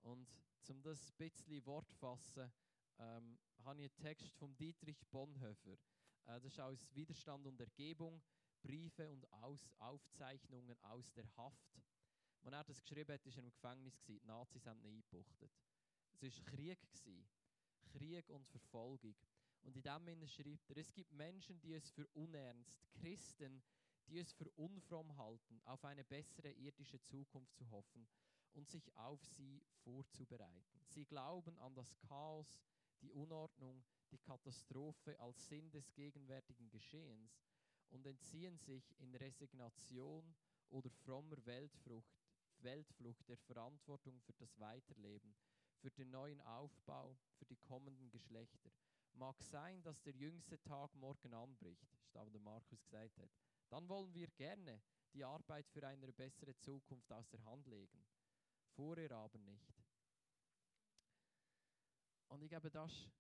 Und 0.02 0.28
um 0.70 0.82
das 0.82 1.10
ein 1.10 1.18
bisschen 1.18 1.66
Wort 1.66 1.90
zu 1.90 1.96
fassen, 1.98 2.52
ähm, 3.00 3.38
habe 3.64 3.82
ich 3.82 3.92
einen 3.92 3.98
Text 3.98 4.36
von 4.36 4.56
Dietrich 4.56 5.06
Bonhoeffer. 5.12 5.74
Äh, 6.26 6.40
das 6.42 6.46
ist 6.46 6.60
aus 6.60 6.88
Widerstand 6.94 7.46
und 7.48 7.60
Ergebung, 7.60 8.22
Briefe 8.62 9.12
und 9.12 9.32
aus 9.34 9.68
Aufzeichnungen 9.80 10.78
aus 10.84 11.12
der 11.14 11.26
Haft. 11.38 11.82
Als 12.44 12.54
er 12.54 12.64
das 12.64 12.82
geschrieben 12.82 13.14
hat, 13.14 13.26
war 13.26 13.34
er 13.34 13.40
im 13.40 13.50
Gefängnis. 13.50 14.02
Die 14.04 14.22
Nazis 14.26 14.66
haben 14.66 14.82
ihn 14.82 14.96
eingebuchtet. 14.96 15.52
Es 16.12 16.22
war 16.22 16.30
Krieg. 16.46 16.80
Krieg 17.90 18.30
und 18.30 18.48
Verfolgung. 18.48 19.16
Und 19.64 19.76
in 19.76 19.82
dem 19.82 20.06
Sinne 20.06 20.28
schreibt 20.28 20.70
er, 20.70 20.78
es 20.78 20.94
gibt 20.94 21.12
Menschen, 21.14 21.60
die 21.62 21.74
es 21.74 21.90
für 21.90 22.08
unernst, 22.14 22.86
Christen, 22.94 23.64
die 24.08 24.20
es 24.20 24.34
für 24.34 24.50
unfromm 24.52 25.16
halten, 25.18 25.62
auf 25.66 25.86
eine 25.86 26.04
bessere 26.04 26.52
irdische 26.52 27.02
Zukunft 27.02 27.56
zu 27.56 27.70
hoffen 27.70 28.08
und 28.54 28.70
sich 28.70 28.94
auf 28.98 29.24
sie 29.26 29.64
vorzubereiten. 29.84 30.82
Sie 30.86 31.06
glauben 31.06 31.58
an 31.60 31.74
das 31.76 31.96
Chaos, 32.08 32.60
die 33.04 33.12
Unordnung, 33.12 33.84
die 34.12 34.18
Katastrophe 34.18 35.20
als 35.20 35.48
Sinn 35.48 35.70
des 35.72 35.94
gegenwärtigen 35.94 36.70
Geschehens 36.70 37.44
und 37.90 38.06
entziehen 38.08 38.58
sich 38.58 38.98
in 39.00 39.14
Resignation 39.16 40.34
oder 40.70 40.90
frommer 40.90 41.46
Weltfrucht, 41.46 42.18
Weltflucht 42.60 43.28
der 43.28 43.38
Verantwortung 43.38 44.20
für 44.22 44.34
das 44.34 44.58
Weiterleben, 44.58 45.36
für 45.80 45.92
den 45.92 46.12
neuen 46.12 46.42
Aufbau, 46.42 47.18
für 47.36 47.46
die 47.46 47.58
kommenden 47.58 48.10
Geschlechter. 48.10 48.72
Mag 49.14 49.42
sein, 49.42 49.84
dass 49.84 50.02
der 50.02 50.16
jüngste 50.16 50.60
Tag 50.64 50.96
morgen 50.96 51.34
anbricht, 51.34 51.86
statt 52.06 52.34
der 52.34 52.42
Markus 52.42 52.84
gesagt 52.86 53.20
hat. 53.20 53.30
Dann 53.70 53.88
wollen 53.90 54.14
wir 54.14 54.28
gerne 54.30 54.82
die 55.14 55.24
Arbeit 55.24 55.68
für 55.68 55.86
eine 55.86 56.12
bessere 56.14 56.56
Zukunft 56.58 57.12
aus 57.12 57.30
der 57.30 57.44
Hand 57.44 57.68
legen. 57.68 58.04
Vorher 58.76 59.12
aber 59.12 59.38
nicht. 59.40 59.83
Und 62.34 62.42
ich 62.42 62.50
glaube, 62.50 62.72
das 62.72 62.92
ist 62.92 63.12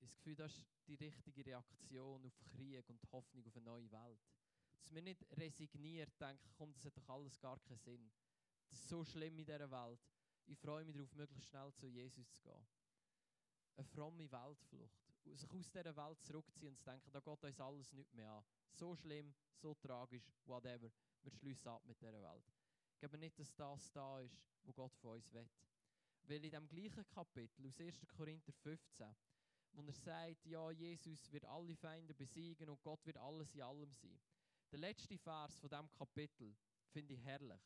das 0.00 0.12
Gefühl, 0.16 0.34
das 0.34 0.52
ist 0.56 0.66
die 0.88 0.96
richtige 0.96 1.46
Reaktion 1.46 2.26
auf 2.26 2.40
Krieg 2.40 2.90
und 2.90 3.00
Hoffnung 3.12 3.46
auf 3.46 3.54
eine 3.54 3.64
neue 3.64 3.88
Welt. 3.92 4.20
Dass 4.82 4.92
wir 4.92 5.00
nicht 5.00 5.24
resigniert 5.38 6.10
denken, 6.20 6.50
komm, 6.58 6.72
das 6.72 6.84
hat 6.84 6.96
doch 6.96 7.08
alles 7.08 7.38
gar 7.38 7.56
keinen 7.60 7.78
Sinn. 7.78 8.10
Das 8.68 8.80
ist 8.80 8.88
so 8.88 9.04
schlimm 9.04 9.38
in 9.38 9.44
dieser 9.44 9.70
Welt. 9.70 10.00
Ich 10.46 10.58
freue 10.58 10.84
mich 10.84 10.96
darauf, 10.96 11.14
möglichst 11.14 11.50
schnell 11.50 11.72
zu 11.72 11.86
Jesus 11.86 12.28
zu 12.32 12.42
gehen. 12.42 12.66
Eine 13.76 13.84
fromme 13.84 14.32
Weltflucht. 14.32 14.98
sich 15.22 15.48
aus 15.52 15.70
dieser 15.70 15.96
Welt 15.96 16.20
zurückziehen 16.24 16.70
und 16.70 16.78
zu 16.78 16.84
denken, 16.84 17.12
da 17.12 17.20
geht 17.20 17.44
uns 17.44 17.60
alles 17.60 17.92
nicht 17.92 18.12
mehr 18.12 18.28
an. 18.32 18.44
So 18.72 18.96
schlimm, 18.96 19.32
so 19.54 19.72
tragisch, 19.74 20.28
whatever. 20.46 20.90
Wir 21.22 21.30
schließen 21.30 21.68
ab 21.68 21.84
mit 21.86 22.00
dieser 22.00 22.20
Welt. 22.20 22.44
Ich 22.94 22.98
glaube 22.98 23.18
nicht, 23.18 23.38
dass 23.38 23.54
das 23.54 23.92
da 23.92 24.20
ist, 24.20 24.36
wo 24.64 24.72
Gott 24.72 24.96
von 24.96 25.12
uns 25.12 25.32
will. 25.32 25.48
Weil 26.30 26.44
in 26.44 26.52
dem 26.52 26.68
gleichen 26.68 27.04
Kapitel 27.08 27.66
aus 27.66 27.80
1. 27.80 28.06
Korinther 28.06 28.52
15, 28.52 29.16
wo 29.72 29.82
er 29.82 29.92
sagt, 29.92 30.46
ja, 30.46 30.70
Jesus 30.70 31.28
wird 31.32 31.44
alle 31.44 31.74
Feinde 31.74 32.14
besiegen 32.14 32.68
und 32.68 32.80
Gott 32.84 33.04
wird 33.04 33.16
alles 33.16 33.52
in 33.52 33.62
allem 33.62 33.92
sein. 33.92 34.16
Der 34.70 34.78
letzte 34.78 35.18
Vers 35.18 35.56
von 35.56 35.68
diesem 35.68 35.90
Kapitel 35.90 36.54
finde 36.92 37.14
ich 37.14 37.24
herrlich. 37.24 37.60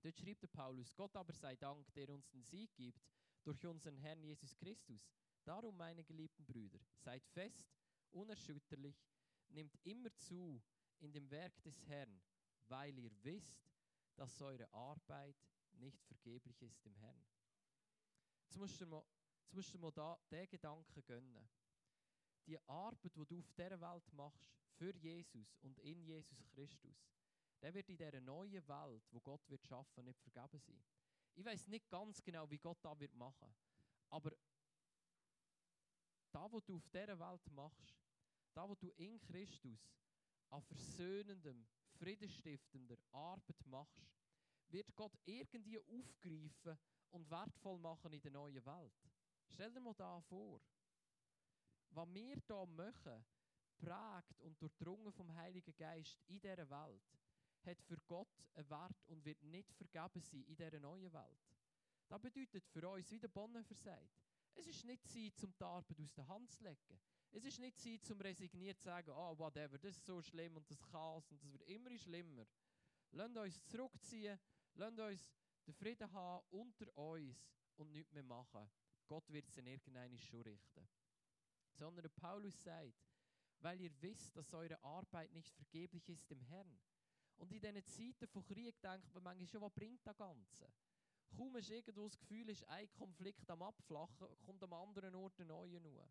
Dort 0.00 0.18
schreibt 0.18 0.42
der 0.42 0.48
Paulus, 0.48 0.96
Gott 0.96 1.14
aber 1.14 1.34
sei 1.34 1.54
Dank, 1.56 1.92
der 1.92 2.08
uns 2.08 2.26
den 2.30 2.42
Sieg 2.42 2.74
gibt 2.74 3.02
durch 3.42 3.62
unseren 3.66 3.98
Herrn 3.98 4.22
Jesus 4.22 4.56
Christus. 4.56 5.12
Darum, 5.44 5.76
meine 5.76 6.04
geliebten 6.04 6.46
Brüder, 6.46 6.80
seid 6.96 7.22
fest, 7.26 7.70
unerschütterlich, 8.12 8.96
nehmt 9.48 9.78
immer 9.84 10.16
zu 10.16 10.62
in 11.00 11.12
dem 11.12 11.30
Werk 11.30 11.62
des 11.64 11.86
Herrn, 11.86 12.18
weil 12.68 12.98
ihr 12.98 13.12
wisst, 13.22 13.68
dass 14.14 14.40
eure 14.40 14.72
Arbeit 14.72 15.36
nicht 15.72 16.02
vergeblich 16.06 16.62
ist 16.62 16.86
im 16.86 16.94
Herrn. 16.94 17.22
Jetzt 18.52 18.58
musst 18.58 18.80
du 18.82 18.86
mal, 18.86 19.02
jetzt 19.40 19.54
musst 19.54 19.72
den 20.30 20.48
Gedanken 20.50 21.04
gönnen. 21.06 21.48
Die 22.46 22.58
Arbeit, 22.68 23.02
die 23.16 23.24
du 23.24 23.38
auf 23.38 23.50
dieser 23.54 23.80
Welt 23.80 24.12
machst, 24.12 24.46
für 24.74 24.94
Jesus 24.94 25.56
und 25.62 25.78
in 25.78 26.02
Jesus 26.02 26.44
Christus, 26.50 27.08
der 27.62 27.72
wird 27.72 27.88
in 27.88 27.96
dieser 27.96 28.20
neuen 28.20 28.68
Welt, 28.68 29.02
wo 29.10 29.20
Gott 29.20 29.48
wird 29.48 29.64
schaffen, 29.64 30.04
nicht 30.04 30.20
vergeben 30.20 30.58
sein. 30.58 30.84
Ich 31.34 31.46
weiß 31.46 31.66
nicht 31.68 31.88
ganz 31.88 32.22
genau, 32.22 32.50
wie 32.50 32.58
Gott 32.58 32.76
da 32.82 32.98
wird 33.00 33.14
machen, 33.14 33.54
aber 34.10 34.36
da, 36.30 36.52
was 36.52 36.62
du 36.66 36.76
auf 36.76 36.86
dieser 36.90 37.18
Welt 37.18 37.50
machst, 37.52 37.96
da, 38.52 38.68
wo 38.68 38.74
du 38.74 38.90
in 38.98 39.18
Christus 39.18 39.80
an 40.50 40.60
versöhnendem, 40.60 41.66
friedenstiftender 41.98 42.98
Arbeit 43.12 43.64
machst, 43.64 44.12
wird 44.68 44.94
Gott 44.94 45.16
irgendwie 45.24 45.78
aufgreifen 45.78 46.78
und 47.12 47.30
wertvoll 47.30 47.78
machen 47.78 48.12
in 48.12 48.20
der 48.20 48.32
neuen 48.32 48.64
Welt. 48.64 49.10
Stell 49.48 49.72
dir 49.72 49.80
mal 49.80 49.94
da 49.94 50.20
vor, 50.20 50.60
was 51.90 52.08
wir 52.12 52.36
hier 52.36 52.66
machen, 52.66 53.24
prägt 53.78 54.40
und 54.40 54.60
durchdrungen 54.60 55.12
vom 55.12 55.34
Heiligen 55.34 55.76
Geist 55.76 56.22
in 56.26 56.40
dieser 56.40 56.68
Welt, 56.68 57.18
hat 57.64 57.80
für 57.82 57.98
Gott 58.06 58.28
einen 58.54 58.68
Wert 58.70 59.04
und 59.06 59.24
wird 59.24 59.42
nicht 59.42 59.72
vergeben 59.74 60.20
sein 60.20 60.44
in 60.44 60.56
dieser 60.56 60.80
neuen 60.80 61.12
Welt. 61.12 61.52
Das 62.08 62.20
bedeutet 62.20 62.66
für 62.66 62.88
uns, 62.88 63.10
wie 63.10 63.18
der 63.18 63.28
Bonhoeffer 63.28 63.74
sagt, 63.74 64.22
es 64.54 64.66
ist 64.66 64.84
nicht 64.84 65.06
Zeit, 65.08 65.42
um 65.44 65.54
die 65.54 65.64
Arbeit 65.64 66.00
aus 66.00 66.12
der 66.12 66.28
Hand 66.28 66.50
zu 66.50 66.62
legen. 66.62 67.00
Es 67.30 67.44
ist 67.44 67.58
nicht 67.58 67.78
Zeit, 67.78 68.10
um 68.10 68.20
resigniert 68.20 68.78
zu 68.78 68.84
sagen, 68.84 69.10
oh, 69.10 69.38
whatever, 69.38 69.78
das 69.78 69.96
ist 69.96 70.04
so 70.04 70.20
schlimm 70.20 70.56
und 70.56 70.70
das 70.70 70.80
Chaos 70.82 71.30
und 71.30 71.42
das 71.42 71.50
wird 71.50 71.62
immer 71.62 71.96
schlimmer. 71.96 72.46
Lasst 73.12 73.36
uns 73.36 73.64
zurückziehen, 73.64 74.38
lasst 74.74 74.98
uns 74.98 75.32
den 75.66 75.74
Frieden 75.74 76.12
haben 76.12 76.44
unter 76.50 76.96
uns 76.96 77.36
und 77.76 77.90
nichts 77.92 78.12
mehr 78.12 78.24
machen. 78.24 78.70
Gott 79.06 79.30
wird 79.30 79.48
es 79.48 79.56
in 79.58 79.66
irgendeiner 79.66 80.18
schon 80.18 80.42
richten. 80.42 80.88
Sondern 81.72 82.10
Paulus 82.14 82.62
sagt, 82.62 82.94
weil 83.60 83.80
ihr 83.80 84.02
wisst, 84.02 84.36
dass 84.36 84.52
eure 84.54 84.82
Arbeit 84.82 85.32
nicht 85.32 85.54
vergeblich 85.54 86.08
ist 86.08 86.30
im 86.30 86.40
Herrn. 86.40 86.80
Und 87.36 87.52
in 87.52 87.60
diesen 87.60 87.84
Zeiten 87.84 88.28
von 88.28 88.44
Krieg 88.44 88.80
denkt 88.80 89.12
man 89.14 89.22
manchmal 89.22 89.46
schon, 89.46 89.62
was 89.62 89.72
bringt 89.72 90.06
das 90.06 90.16
Ganze? 90.16 90.72
Kaum 91.36 91.52
du 91.52 91.58
irgendwo 91.58 92.08
das 92.08 92.18
Gefühl, 92.18 92.48
ist 92.50 92.68
ein 92.68 92.90
Konflikt 92.92 93.48
am 93.50 93.62
Abflachen, 93.62 94.28
kommt 94.42 94.62
am 94.62 94.72
anderen 94.74 95.14
Ort 95.14 95.40
ein 95.40 95.46
neuer 95.46 95.80
nur. 95.80 96.06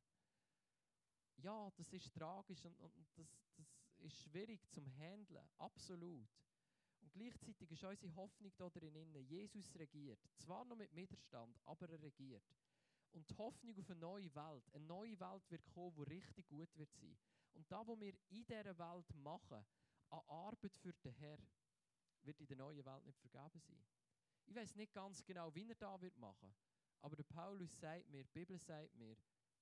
Ja, 1.38 1.70
das 1.76 1.94
ist 1.94 2.14
tragisch 2.14 2.66
und, 2.66 2.78
und 2.80 2.94
das, 3.16 3.30
das 3.56 3.68
ist 4.00 4.18
schwierig 4.24 4.68
zum 4.70 4.88
Handeln, 4.98 5.48
absolut. 5.58 6.28
Und 7.02 7.12
gleichzeitig 7.14 7.72
ist 7.72 7.84
unsere 7.84 8.16
Hoffnung 8.16 8.52
da 8.58 8.70
drinnen, 8.70 9.16
Jesus 9.28 9.74
regiert. 9.76 10.20
Zwar 10.38 10.66
noch 10.66 10.76
mit 10.76 10.96
Widerstand, 10.96 11.60
aber 11.66 11.90
er 11.90 12.02
regiert. 12.02 12.44
Und 13.12 13.30
die 13.30 13.38
Hoffnung 13.38 13.78
auf 13.78 13.90
eine 13.90 14.00
neue 14.00 14.34
Welt, 14.36 14.70
eine 14.74 14.86
neue 14.86 15.20
Welt 15.20 15.50
wird 15.50 15.66
kommen, 15.66 15.96
die 15.96 16.14
richtig 16.14 16.48
gut 16.48 16.70
wird 16.78 16.94
sein. 16.94 17.18
Und 17.54 17.70
da, 17.72 17.86
was 17.86 18.00
wir 18.00 18.14
in 18.14 18.20
dieser 18.30 18.78
Welt 18.78 19.16
machen, 19.16 19.66
an 20.10 20.22
Arbeit 20.28 20.76
für 20.78 20.94
den 20.94 21.14
Herrn, 21.14 21.48
wird 22.22 22.40
in 22.40 22.48
der 22.48 22.58
neuen 22.58 22.86
Welt 22.86 23.06
nicht 23.06 23.20
vergeben 23.20 23.60
sein. 23.60 23.86
Ich 24.46 24.56
weiß 24.56 24.76
nicht 24.76 24.94
ganz 24.94 25.24
genau, 25.24 25.54
wie 25.56 25.68
er 25.68 25.76
da 25.76 26.00
wird 26.02 26.18
machen, 26.18 26.54
aber 27.02 27.16
der 27.16 27.24
Paulus 27.24 27.78
sagt 27.80 28.10
mir, 28.10 28.24
die 28.24 28.32
Bibel 28.32 28.60
sagt 28.60 28.94
mir, 28.96 29.18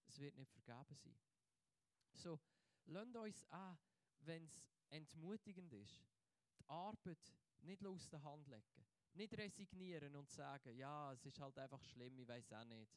es 0.08 0.20
wird 0.20 0.36
nicht 0.36 0.52
vergeben 0.52 0.96
sein. 0.96 1.18
So, 2.14 2.40
lasst 2.86 3.16
uns 3.16 3.46
an, 3.50 3.78
wenn 4.22 4.44
es 4.44 4.66
entmutigend 4.90 5.72
ist, 5.74 6.09
Arbeit 6.70 7.34
nicht 7.62 7.86
aus 7.86 8.08
der 8.10 8.24
Hand 8.24 8.48
legen. 8.48 8.86
Nicht 9.14 9.38
resignieren 9.38 10.16
und 10.16 10.30
sagen, 10.30 10.76
ja, 10.76 11.12
es 11.14 11.26
ist 11.26 11.40
halt 11.40 11.58
einfach 11.58 11.84
schlimm, 11.84 12.18
ich 12.20 12.28
weiß 12.28 12.54
auch 12.54 12.66
nicht. 12.66 12.92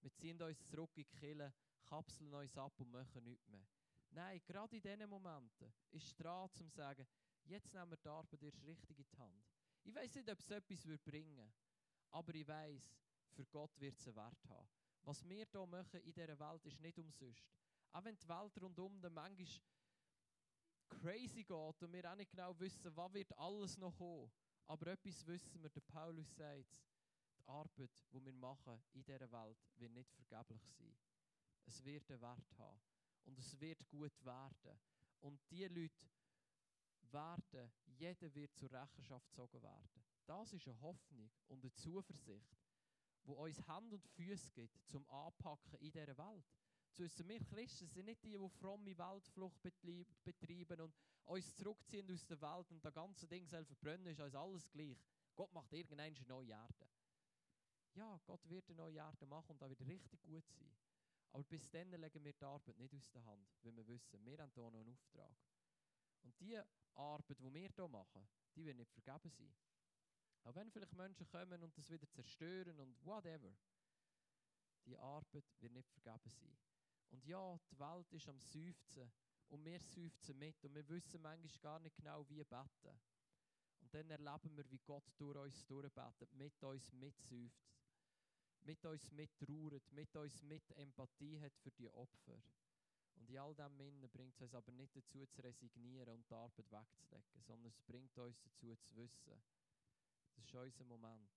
Wir 0.00 0.12
ziehen 0.12 0.40
uns 0.42 0.64
zurück 0.64 0.90
in 0.96 1.04
die 1.04 1.18
Kille, 1.18 1.52
kapseln 1.84 2.32
uns 2.34 2.56
ab 2.56 2.78
und 2.78 2.90
machen 2.90 3.24
nichts 3.24 3.48
mehr. 3.48 3.66
Nein, 4.10 4.40
gerade 4.44 4.76
in 4.76 4.82
diesen 4.82 5.08
Momenten 5.08 5.72
ist 5.90 6.06
es 6.06 6.16
dran, 6.16 6.50
zu 6.52 6.68
sagen, 6.68 7.06
jetzt 7.44 7.72
nehmen 7.72 7.90
wir 7.90 7.96
die 7.96 8.08
Arbeit 8.08 8.42
erst 8.42 8.64
richtig 8.64 8.98
in 8.98 9.04
die 9.04 9.16
Hand. 9.18 9.44
Ich 9.82 9.94
weiß 9.94 10.14
nicht, 10.14 10.30
ob 10.30 10.38
es 10.38 10.50
etwas 10.50 10.98
bringen 11.04 11.36
würde, 11.36 11.52
aber 12.10 12.34
ich 12.34 12.46
weiß, 12.46 12.94
für 13.32 13.46
Gott 13.46 13.78
wird 13.80 13.98
es 13.98 14.06
einen 14.06 14.16
Wert 14.16 14.48
haben. 14.48 14.68
Was 15.02 15.28
wir 15.28 15.46
hier 15.50 15.66
machen 15.66 16.00
in 16.00 16.12
dieser 16.12 16.38
Welt 16.38 16.66
ist 16.66 16.80
nicht 16.80 16.98
umsonst. 16.98 17.44
Auch 17.92 18.04
wenn 18.04 18.18
die 18.18 18.28
Welt 18.28 18.60
rundum 18.60 19.00
dann 19.00 19.14
manchmal 19.14 19.46
crazy 20.88 21.44
geht 21.44 21.50
und 21.82 21.92
wir 21.92 22.10
auch 22.10 22.16
nicht 22.16 22.30
genau 22.30 22.58
wissen, 22.58 22.94
was 22.96 23.14
wird 23.14 23.38
alles 23.38 23.76
noch 23.78 23.96
kommen. 23.96 24.30
Aber 24.66 24.86
etwas 24.88 25.26
wissen 25.26 25.62
wir, 25.62 25.70
der 25.70 25.80
Paulus 25.80 26.34
sagt, 26.34 26.82
die 27.38 27.46
Arbeit, 27.46 27.90
die 28.12 28.24
wir 28.24 28.32
machen 28.32 28.82
in 28.92 29.04
dieser 29.04 29.30
Welt, 29.30 29.58
wird 29.76 29.92
nicht 29.92 30.12
vergeblich 30.12 30.62
sein. 30.72 30.96
Es 31.66 31.84
wird 31.84 32.10
einen 32.10 32.20
Wert 32.20 32.58
haben. 32.58 32.80
Und 33.24 33.38
es 33.38 33.58
wird 33.60 33.86
gut 33.88 34.24
werden. 34.24 34.78
Und 35.20 35.40
die 35.50 35.66
Leute, 35.66 36.06
werden, 37.12 37.72
jeder 37.86 38.34
wird 38.34 38.54
zur 38.54 38.70
Rechenschaft 38.70 39.26
gezogen 39.28 39.62
werden. 39.62 40.04
Das 40.26 40.52
ist 40.52 40.66
eine 40.66 40.80
Hoffnung 40.80 41.30
und 41.48 41.62
eine 41.62 41.72
Zuversicht, 41.74 42.56
wo 43.24 43.34
uns 43.44 43.66
Hand 43.66 43.92
und 43.92 44.06
Füße 44.08 44.50
gibt 44.52 44.86
zum 44.86 45.08
Anpacken 45.08 45.78
in 45.80 45.92
dieser 45.92 46.16
Welt. 46.18 46.44
Zu 46.96 47.02
wissen, 47.02 47.28
wir 47.28 47.44
Christen 47.44 47.86
sind 47.88 48.06
nicht 48.06 48.24
die, 48.24 48.38
die 48.38 48.48
fromme 48.48 48.96
Weltflucht 48.96 49.60
betreiben 50.24 50.80
und 50.80 50.94
uns 51.26 51.54
zurückziehen 51.54 52.10
aus 52.10 52.24
der 52.24 52.40
Welt 52.40 52.70
und 52.70 52.82
das 52.82 52.94
ganze 52.94 53.28
Ding 53.28 53.46
selber 53.46 53.66
verbrennen, 53.66 54.06
ist 54.06 54.20
uns 54.20 54.34
alles 54.34 54.66
gleich. 54.70 54.96
Gott 55.34 55.52
macht 55.52 55.70
irgendeine 55.74 56.16
neue 56.26 56.52
Erde. 56.52 56.88
Ja, 57.92 58.18
Gott 58.24 58.48
wird 58.48 58.70
eine 58.70 58.78
neue 58.78 58.96
Erde 58.96 59.26
machen 59.26 59.50
und 59.50 59.60
da 59.60 59.68
wird 59.68 59.86
richtig 59.86 60.22
gut 60.22 60.48
sein. 60.48 60.74
Aber 61.32 61.44
bis 61.44 61.68
dann 61.68 61.90
legen 61.90 62.24
wir 62.24 62.32
die 62.32 62.44
Arbeit 62.46 62.78
nicht 62.78 62.94
aus 62.94 63.10
der 63.10 63.24
Hand, 63.26 63.46
weil 63.60 63.76
wir 63.76 63.86
wissen, 63.88 64.24
wir 64.24 64.38
haben 64.38 64.50
hier 64.54 64.62
noch 64.62 64.72
einen 64.72 64.88
Auftrag. 64.88 65.36
Und 66.22 66.40
die 66.40 66.58
Arbeit, 66.94 67.38
die 67.38 67.52
wir 67.52 67.68
hier 67.68 67.88
machen, 67.88 68.26
die 68.54 68.64
wird 68.64 68.78
nicht 68.78 68.90
vergeben 68.90 69.28
sein. 69.28 69.54
Auch 70.44 70.54
wenn 70.54 70.70
vielleicht 70.70 70.94
Menschen 70.94 71.28
kommen 71.28 71.62
und 71.62 71.76
das 71.76 71.90
wieder 71.90 72.08
zerstören 72.08 72.80
und 72.80 73.04
whatever, 73.04 73.52
die 74.86 74.96
Arbeit 74.96 75.44
wird 75.60 75.72
nicht 75.72 75.90
vergeben 75.90 76.30
sein. 76.30 76.56
Und 77.10 77.24
ja, 77.24 77.58
die 77.70 77.78
Welt 77.78 78.12
ist 78.12 78.28
am 78.28 78.40
Seufzen 78.40 79.10
und 79.48 79.64
wir 79.64 79.80
seufzen 79.80 80.38
mit 80.38 80.64
und 80.64 80.74
wir 80.74 80.88
wissen 80.88 81.22
manchmal 81.22 81.60
gar 81.60 81.80
nicht 81.80 81.96
genau, 81.96 82.28
wie 82.28 82.42
beten. 82.42 82.98
Und 83.80 83.94
dann 83.94 84.10
erleben 84.10 84.56
wir, 84.56 84.70
wie 84.70 84.80
Gott 84.80 85.12
durch 85.18 85.36
uns 85.36 85.66
durchbetet, 85.66 86.34
mit 86.34 86.62
uns 86.64 86.92
mitseufzt, 86.92 87.76
mit 88.62 88.84
uns 88.84 89.10
mittrauert, 89.12 89.92
mit 89.92 90.16
uns 90.16 90.42
mit 90.42 90.70
Empathie 90.72 91.40
hat 91.40 91.56
für 91.56 91.70
die 91.70 91.88
Opfer. 91.88 92.42
Und 93.14 93.30
in 93.30 93.38
all 93.38 93.54
dem 93.54 93.80
Innen 93.80 94.10
bringt 94.10 94.34
es 94.34 94.42
uns 94.42 94.54
aber 94.54 94.72
nicht 94.72 94.94
dazu 94.96 95.24
zu 95.26 95.40
resignieren 95.42 96.14
und 96.14 96.28
die 96.28 96.34
Arbeit 96.34 96.70
wegzulegen, 96.70 97.42
sondern 97.42 97.66
es 97.66 97.80
bringt 97.80 98.18
uns 98.18 98.42
dazu 98.42 98.74
zu 98.76 98.96
wissen, 98.96 99.42
das 100.34 100.44
ist 100.44 100.54
unser 100.54 100.84
Moment. 100.84 101.30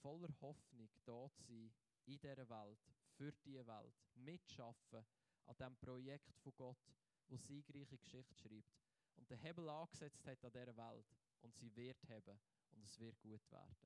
Voller 0.00 0.34
Hoffnung 0.40 0.88
da 1.04 1.30
zu 1.30 1.44
sein, 1.44 1.72
in 2.06 2.18
dieser 2.18 2.48
Welt, 2.48 2.80
für 3.22 3.32
diese 3.44 3.66
Welt, 3.66 3.94
mitschaffen 4.16 5.04
an 5.46 5.54
diesem 5.56 5.76
Projekt 5.76 6.36
von 6.38 6.52
Gott, 6.56 6.96
wo 7.28 7.36
siegreiche 7.36 7.98
Geschichte 7.98 8.34
schreibt 8.34 8.82
und 9.16 9.30
den 9.30 9.38
Hebel 9.38 9.68
angesetzt 9.68 10.26
hat 10.26 10.44
an 10.44 10.50
dieser 10.50 10.76
Welt 10.76 11.06
und 11.42 11.54
sie 11.54 11.74
wird 11.76 12.02
haben 12.08 12.40
und 12.72 12.84
es 12.84 12.98
wird 12.98 13.20
gut 13.20 13.48
werden. 13.50 13.76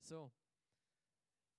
So, 0.00 0.32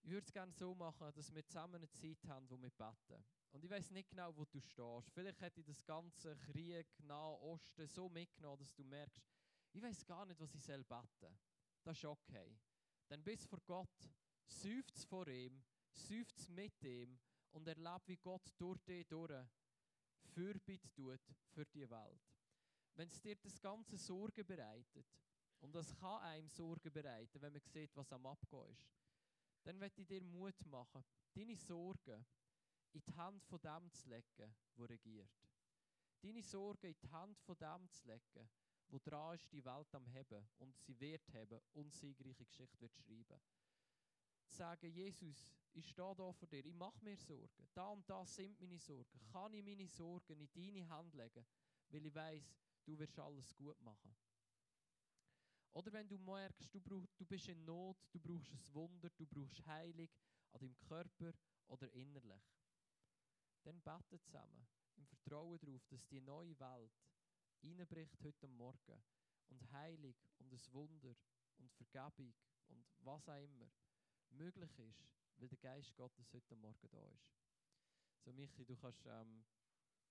ich 0.02 0.12
würde 0.12 0.26
es 0.26 0.34
gerne 0.34 0.52
so 0.52 0.76
machen, 0.76 1.14
dass 1.14 1.34
wir 1.34 1.46
zusammen 1.46 1.76
eine 1.76 1.90
Zeit 1.92 2.26
haben, 2.28 2.50
wo 2.50 2.62
wir 2.62 2.72
beten. 2.72 3.24
Und 3.52 3.64
ich 3.64 3.70
weiß 3.70 3.92
nicht 3.92 4.10
genau, 4.10 4.36
wo 4.36 4.46
du 4.46 4.60
stehst. 4.60 5.12
Vielleicht 5.12 5.42
hätte 5.42 5.62
ich 5.62 5.66
das 5.66 5.86
ganze 5.86 6.38
Krieg, 6.38 6.88
Nahe 7.04 7.40
Osten 7.42 7.88
so 7.88 8.10
mitgenommen, 8.10 8.60
dass 8.60 8.74
du 8.74 8.84
merkst, 8.84 9.26
ich 9.72 9.82
weiß 9.82 10.06
gar 10.06 10.26
nicht, 10.26 10.40
was 10.40 10.54
ich 10.54 10.62
soll 10.62 10.84
beten. 10.84 11.38
Das 11.84 11.98
ist 11.98 12.06
okay. 12.06 12.60
Dann 13.08 13.24
bist 13.24 13.48
vor 13.48 13.60
Gott, 13.66 14.10
seufzt 14.48 15.06
vor 15.06 15.28
ihm, 15.28 15.64
seufzt 15.94 16.50
mit 16.50 16.82
ihm 16.84 17.20
und 17.52 17.68
erlebt, 17.68 18.08
wie 18.08 18.18
Gott 18.18 18.54
durch 18.58 18.80
dich 18.82 19.08
durch 19.08 19.46
Fürbitte 20.34 20.92
tut 20.94 21.22
für 21.50 21.66
die 21.66 21.90
Welt. 21.90 22.22
Wenn 22.96 23.10
es 23.10 23.22
dir 23.22 23.36
das 23.36 23.60
ganze 23.62 23.98
Sorgen 23.98 24.46
bereitet, 24.46 25.08
und 25.62 25.74
das 25.76 25.94
kann 25.96 26.22
einem 26.22 26.50
Sorgen 26.50 26.92
bereiten, 26.92 27.42
wenn 27.42 27.54
man 27.54 27.62
sieht, 27.62 27.96
was 27.96 28.12
am 28.14 28.26
Abgehen 28.26 28.72
ist, 28.72 28.88
dann 29.64 29.78
möchte 29.78 30.02
ich 30.02 30.08
dir 30.08 30.22
Mut 30.22 30.66
machen, 30.66 31.04
deine 31.34 31.58
Sorgen 31.58 32.26
in 32.94 33.02
die 33.02 33.16
Hand 33.16 33.44
von 33.44 33.60
dem 33.60 33.92
zu 33.92 34.10
legen, 34.10 34.56
der 34.78 34.90
regiert. 34.90 35.30
Deine 36.22 36.44
Sorgen 36.44 36.88
in 36.88 37.00
die 37.00 37.10
Hand 37.10 37.40
von 37.40 37.58
dem 37.58 37.90
zu 37.92 38.08
legen, 38.08 38.50
wo 38.90 39.00
dran 39.00 39.36
ist, 39.36 39.52
die 39.52 39.64
Welt 39.64 39.94
am 39.94 40.08
Heben 40.08 40.48
und 40.58 40.78
sie 40.80 41.00
wird 41.00 41.28
haben 41.34 41.62
und 41.74 41.94
siegreiche 41.94 42.46
Geschichte 42.46 42.80
wird 42.80 42.96
schreiben. 42.96 43.40
Sagen, 44.60 44.92
Jesus, 44.92 45.54
ich 45.72 45.88
stehe 45.88 46.14
da 46.18 46.34
vor 46.34 46.48
dir, 46.50 46.66
ich 46.66 46.74
mache 46.74 47.02
mir 47.02 47.16
Sorgen. 47.16 47.66
Da 47.74 47.88
und 47.92 48.10
da 48.10 48.26
sind 48.26 48.60
meine 48.60 48.78
Sorgen. 48.78 49.22
Kann 49.32 49.54
ich 49.54 49.64
meine 49.64 49.88
Sorgen 49.88 50.38
in 50.38 50.52
deine 50.52 50.90
Hand 50.90 51.14
legen, 51.14 51.46
weil 51.88 52.06
ich 52.06 52.14
weiß, 52.14 52.44
du 52.84 53.00
wirst 53.00 53.18
alles 53.20 53.56
gut 53.56 53.80
machen. 53.80 54.14
Oder 55.72 55.94
wenn 55.94 56.10
du 56.10 56.18
merkst, 56.18 56.74
du, 56.74 56.82
brauch, 56.82 57.08
du 57.16 57.26
bist 57.26 57.48
in 57.48 57.64
Not, 57.64 57.96
du 58.12 58.20
brauchst 58.20 58.52
ein 58.52 58.74
Wunder, 58.74 59.10
du 59.12 59.26
brauchst 59.28 59.66
Heilung 59.66 60.10
an 60.52 60.60
deinem 60.60 60.78
Körper 60.82 61.32
oder 61.68 61.90
innerlich, 61.94 62.44
dann 63.64 63.80
bete 63.80 64.20
zusammen 64.20 64.68
im 64.98 65.06
Vertrauen 65.06 65.58
darauf, 65.58 65.88
dass 65.88 66.06
die 66.08 66.20
neue 66.20 66.60
Welt 66.60 66.92
reinbricht 67.64 68.22
heute 68.22 68.50
Morgen 68.50 69.02
und 69.48 69.72
Heilung 69.72 70.16
und 70.40 70.52
ein 70.52 70.74
Wunder 70.74 71.16
und 71.60 71.72
Vergebung 71.72 72.34
und 72.68 72.86
was 73.06 73.30
auch 73.30 73.38
immer 73.38 73.72
möglich 74.32 74.78
ist, 74.80 75.08
weil 75.38 75.48
der 75.48 75.58
Geist 75.58 75.96
Gottes 75.96 76.34
heute 76.34 76.56
Morgen 76.56 76.90
da 76.90 77.08
ist. 77.10 77.34
So, 78.24 78.34
Michi, 78.34 78.66
du 78.66 78.76
kannst 78.76 79.06
ähm, 79.06 79.46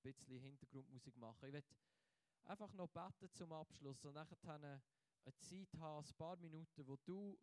ein 0.05 0.13
bisschen 0.15 0.41
Hintergrundmusik 0.41 1.17
machen. 1.17 1.47
Ich 1.47 1.53
werde 1.53 1.69
einfach 2.45 2.73
noch 2.75 2.89
beten 2.89 3.31
zum 3.33 3.53
Abschluss 3.53 4.05
und 4.05 4.15
nachher 4.15 4.37
eine, 4.45 4.83
eine 5.25 5.37
Zeit 5.39 5.75
haben, 5.79 6.07
ein 6.07 6.15
paar 6.15 6.37
Minuten, 6.37 6.87
wo 6.87 6.97
du 6.97 7.39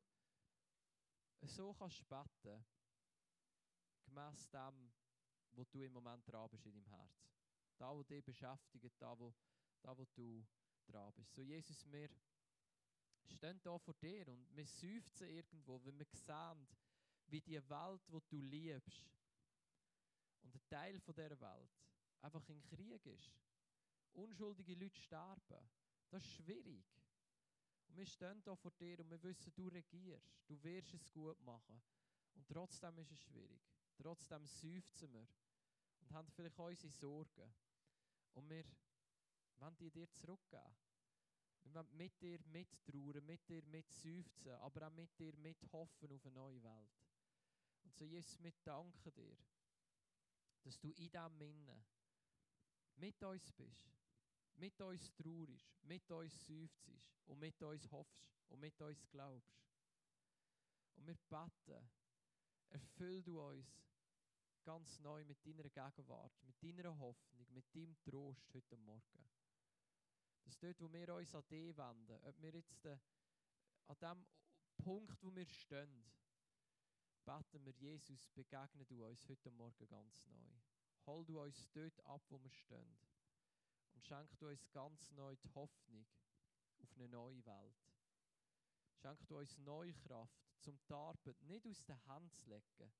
so 1.42 1.74
kannst 1.74 2.08
beten, 2.08 2.66
gemäss 4.06 4.50
dem, 4.50 4.92
wo 5.52 5.64
du 5.64 5.84
im 5.84 5.94
Moment 5.94 6.28
dran 6.28 6.50
bist 6.50 6.66
in 6.66 6.74
deinem 6.74 6.88
Herz. 6.88 7.30
Da, 7.78 7.94
wo 7.96 8.04
dich 8.04 8.24
beschäftigt, 8.24 8.96
da, 9.00 9.18
wo, 9.20 9.34
da, 9.82 9.98
wo 9.98 10.06
du 10.14 10.46
dran 10.88 11.12
bist. 11.14 11.34
So, 11.34 11.42
Jesus, 11.42 11.86
wir 11.92 12.10
stehen 13.30 13.60
da 13.62 13.78
vor 13.78 13.94
dir 13.96 14.28
und 14.28 14.56
wir 14.56 14.66
seufzen 14.66 15.30
irgendwo, 15.30 15.84
wenn 15.84 15.98
wir 15.98 16.06
sehen, 16.06 16.68
wie 17.28 17.42
die 17.42 17.70
Welt, 17.70 18.02
die 18.08 18.22
du 18.30 18.42
liebst, 18.42 19.04
und 20.44 20.56
ein 20.56 20.68
Teil 20.70 21.00
dieser 21.00 21.40
Welt 21.40 21.72
einfach 22.22 22.48
in 22.50 22.64
Krieg 22.64 23.06
ist. 23.06 23.32
Unschuldige 24.14 24.76
Leute 24.76 25.00
sterben. 25.00 25.70
Das 26.10 26.24
ist 26.24 26.34
schwierig. 26.36 26.86
Und 27.88 27.98
wir 27.98 28.06
stehen 28.06 28.42
da 28.44 28.56
vor 28.56 28.72
dir 28.72 29.00
und 29.00 29.10
wir 29.10 29.22
wissen, 29.24 29.54
du 29.56 29.68
regierst. 29.68 30.40
Du 30.48 30.62
wirst 30.64 30.94
es 30.94 31.12
gut 31.12 31.42
machen. 31.42 31.82
Und 32.36 32.48
trotzdem 32.48 32.98
ist 33.00 33.12
es 33.12 33.22
schwierig. 33.22 33.62
Trotzdem 33.98 34.46
seufzen 34.46 35.14
wir 35.14 35.28
und 36.02 36.12
haben 36.12 36.30
vielleicht 36.32 36.60
unsere 36.60 36.92
Sorgen. 36.92 37.54
Und 38.34 38.50
wir 38.50 38.66
wollen 39.58 39.78
die 39.78 39.90
dir 39.90 40.12
zurückgeben. 40.12 40.76
Wir 41.66 41.74
wollen 41.74 41.98
mit 41.98 42.22
dir 42.22 42.40
mittrauern, 42.52 43.26
mit 43.26 43.50
dir 43.50 43.64
mitseufzen, 43.64 44.52
aber 44.62 44.88
auch 44.88 44.92
mit 44.92 45.18
dir 45.18 45.36
mithoffen 45.38 46.12
auf 46.12 46.26
eine 46.26 46.34
neue 46.36 46.64
Welt. 46.64 47.06
Und 47.84 47.96
so, 47.96 48.06
Jesus, 48.06 48.42
wir 48.42 48.54
danken 48.64 49.14
dir, 49.14 49.38
dass 50.64 50.80
du 50.80 50.90
in 50.92 51.10
diesem 51.10 51.42
Innen 51.42 51.86
mit 52.98 53.22
uns 53.24 53.52
bist, 53.52 53.92
mit 54.56 54.80
uns 54.80 55.12
traurigst, 55.16 55.84
mit 55.84 56.10
uns 56.12 56.46
seufzest 56.46 57.20
und 57.26 57.40
mit 57.40 57.62
uns 57.62 57.92
hoffst 57.92 58.32
und 58.50 58.60
mit 58.60 58.80
uns 58.82 59.08
glaubst. 59.10 59.66
Und 60.96 61.08
wir 61.08 61.18
beten, 61.28 61.90
erfüll 62.70 63.22
du 63.24 63.42
uns 63.42 63.68
ganz 64.64 65.00
neu 65.00 65.26
mit 65.26 65.46
deiner 65.46 65.70
Gegenwart, 65.70 66.34
mit 66.44 66.62
deiner 66.64 66.98
Hoffnung, 66.98 67.54
mit 67.54 67.66
deinem 67.76 67.96
Trost 68.04 68.54
heute 68.54 68.78
Morgen. 68.78 69.30
Dass 70.46 70.60
dort, 70.60 70.80
wo 70.80 70.92
wir 70.94 71.14
uns 71.14 71.34
an 71.34 71.44
dich 71.50 71.76
wenden, 71.76 72.20
ob 72.24 72.42
wir 72.42 72.54
jetzt 72.54 72.86
an 72.86 73.98
dem 74.00 74.26
Punkt, 74.78 75.22
wo 75.24 75.36
wir 75.36 75.48
stehen, 75.48 76.06
beten 77.26 77.66
wir, 77.66 77.74
Jesus, 77.74 78.30
begegne 78.30 78.86
du 78.86 79.04
uns 79.04 79.28
heute 79.28 79.50
Morgen 79.52 79.88
ganz 79.88 80.24
neu. 80.28 80.54
Hol 81.08 81.26
du 81.26 81.42
uns 81.42 81.68
dort 81.72 82.00
ab, 82.06 82.22
wo 82.30 82.42
wir 82.42 82.52
stehen. 82.52 82.98
Und 83.94 84.06
schenk 84.06 84.38
du 84.38 84.48
uns 84.48 84.72
ganz 84.72 85.12
neu 85.12 85.36
die 85.36 85.50
Hoffnung 85.50 86.06
auf 86.80 86.94
eine 86.96 87.08
neue 87.08 87.44
Welt. 87.46 87.90
Schenk 88.98 89.26
du 89.28 89.40
uns 89.40 89.58
neue 89.58 89.94
Kraft, 89.94 90.46
zum 90.60 90.78
die 90.78 90.94
Arbeit 90.94 91.42
nicht 91.44 91.66
aus 91.66 91.84
den 91.86 91.98
Händen 92.06 92.32
zu 92.32 92.50
legen, 92.50 92.94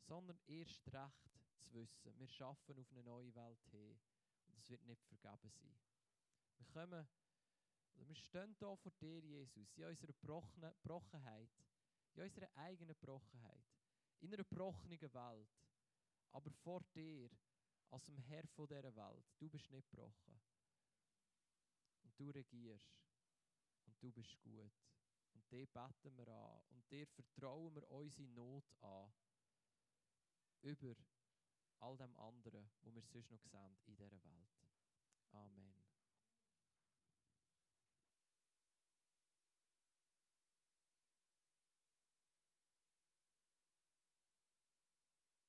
sondern 0.00 0.38
erst 0.46 0.92
recht 0.92 1.30
zu 1.56 1.72
wissen, 1.72 2.18
wir 2.18 2.28
schaffen 2.28 2.78
auf 2.78 2.90
eine 2.90 3.02
neue 3.02 3.34
Welt 3.34 3.62
hin 3.70 3.98
und 4.46 4.56
es 4.56 4.70
wird 4.70 4.84
nicht 4.84 5.04
vergeben 5.04 5.50
sein. 5.50 5.97
Wir 6.58 6.66
kommen, 6.66 7.08
wir 7.94 8.14
stehen 8.14 8.54
hier 8.58 8.76
vor 8.76 8.92
dir, 9.00 9.20
Jesus, 9.20 9.76
in 9.76 9.84
unserer 9.84 10.12
Brochenheit, 10.82 11.50
in 12.14 12.22
unserer 12.22 12.48
eigenen 12.56 12.96
Brochenheit, 12.96 13.64
in 14.20 14.32
einer 14.32 14.44
gebrochenen 14.44 15.00
Welt, 15.00 15.48
aber 16.32 16.50
vor 16.50 16.82
dir, 16.94 17.30
als 17.90 18.04
dem 18.04 18.18
Herr 18.18 18.46
von 18.48 18.66
dieser 18.66 18.94
Welt. 18.94 19.24
Du 19.38 19.48
bist 19.48 19.70
nicht 19.70 19.90
gebrochen. 19.90 20.40
Und 22.02 22.18
du 22.18 22.30
regierst. 22.30 23.00
Und 23.86 24.02
du 24.02 24.12
bist 24.12 24.38
gut. 24.42 24.72
Und 25.34 25.50
dir 25.50 25.66
beten 25.66 26.16
wir 26.16 26.28
an. 26.28 26.60
Und 26.70 26.90
dir 26.90 27.06
vertrauen 27.06 27.74
wir 27.74 27.90
unsere 27.90 28.28
Not 28.28 28.64
an. 28.80 29.12
Über 30.62 30.94
all 31.80 31.96
dem 31.96 32.14
anderen, 32.18 32.68
wo 32.82 32.94
wir 32.94 33.02
sonst 33.02 33.30
noch 33.30 33.40
sehen 33.40 33.78
in 33.86 33.96
dieser 33.96 34.10
Welt. 34.10 35.77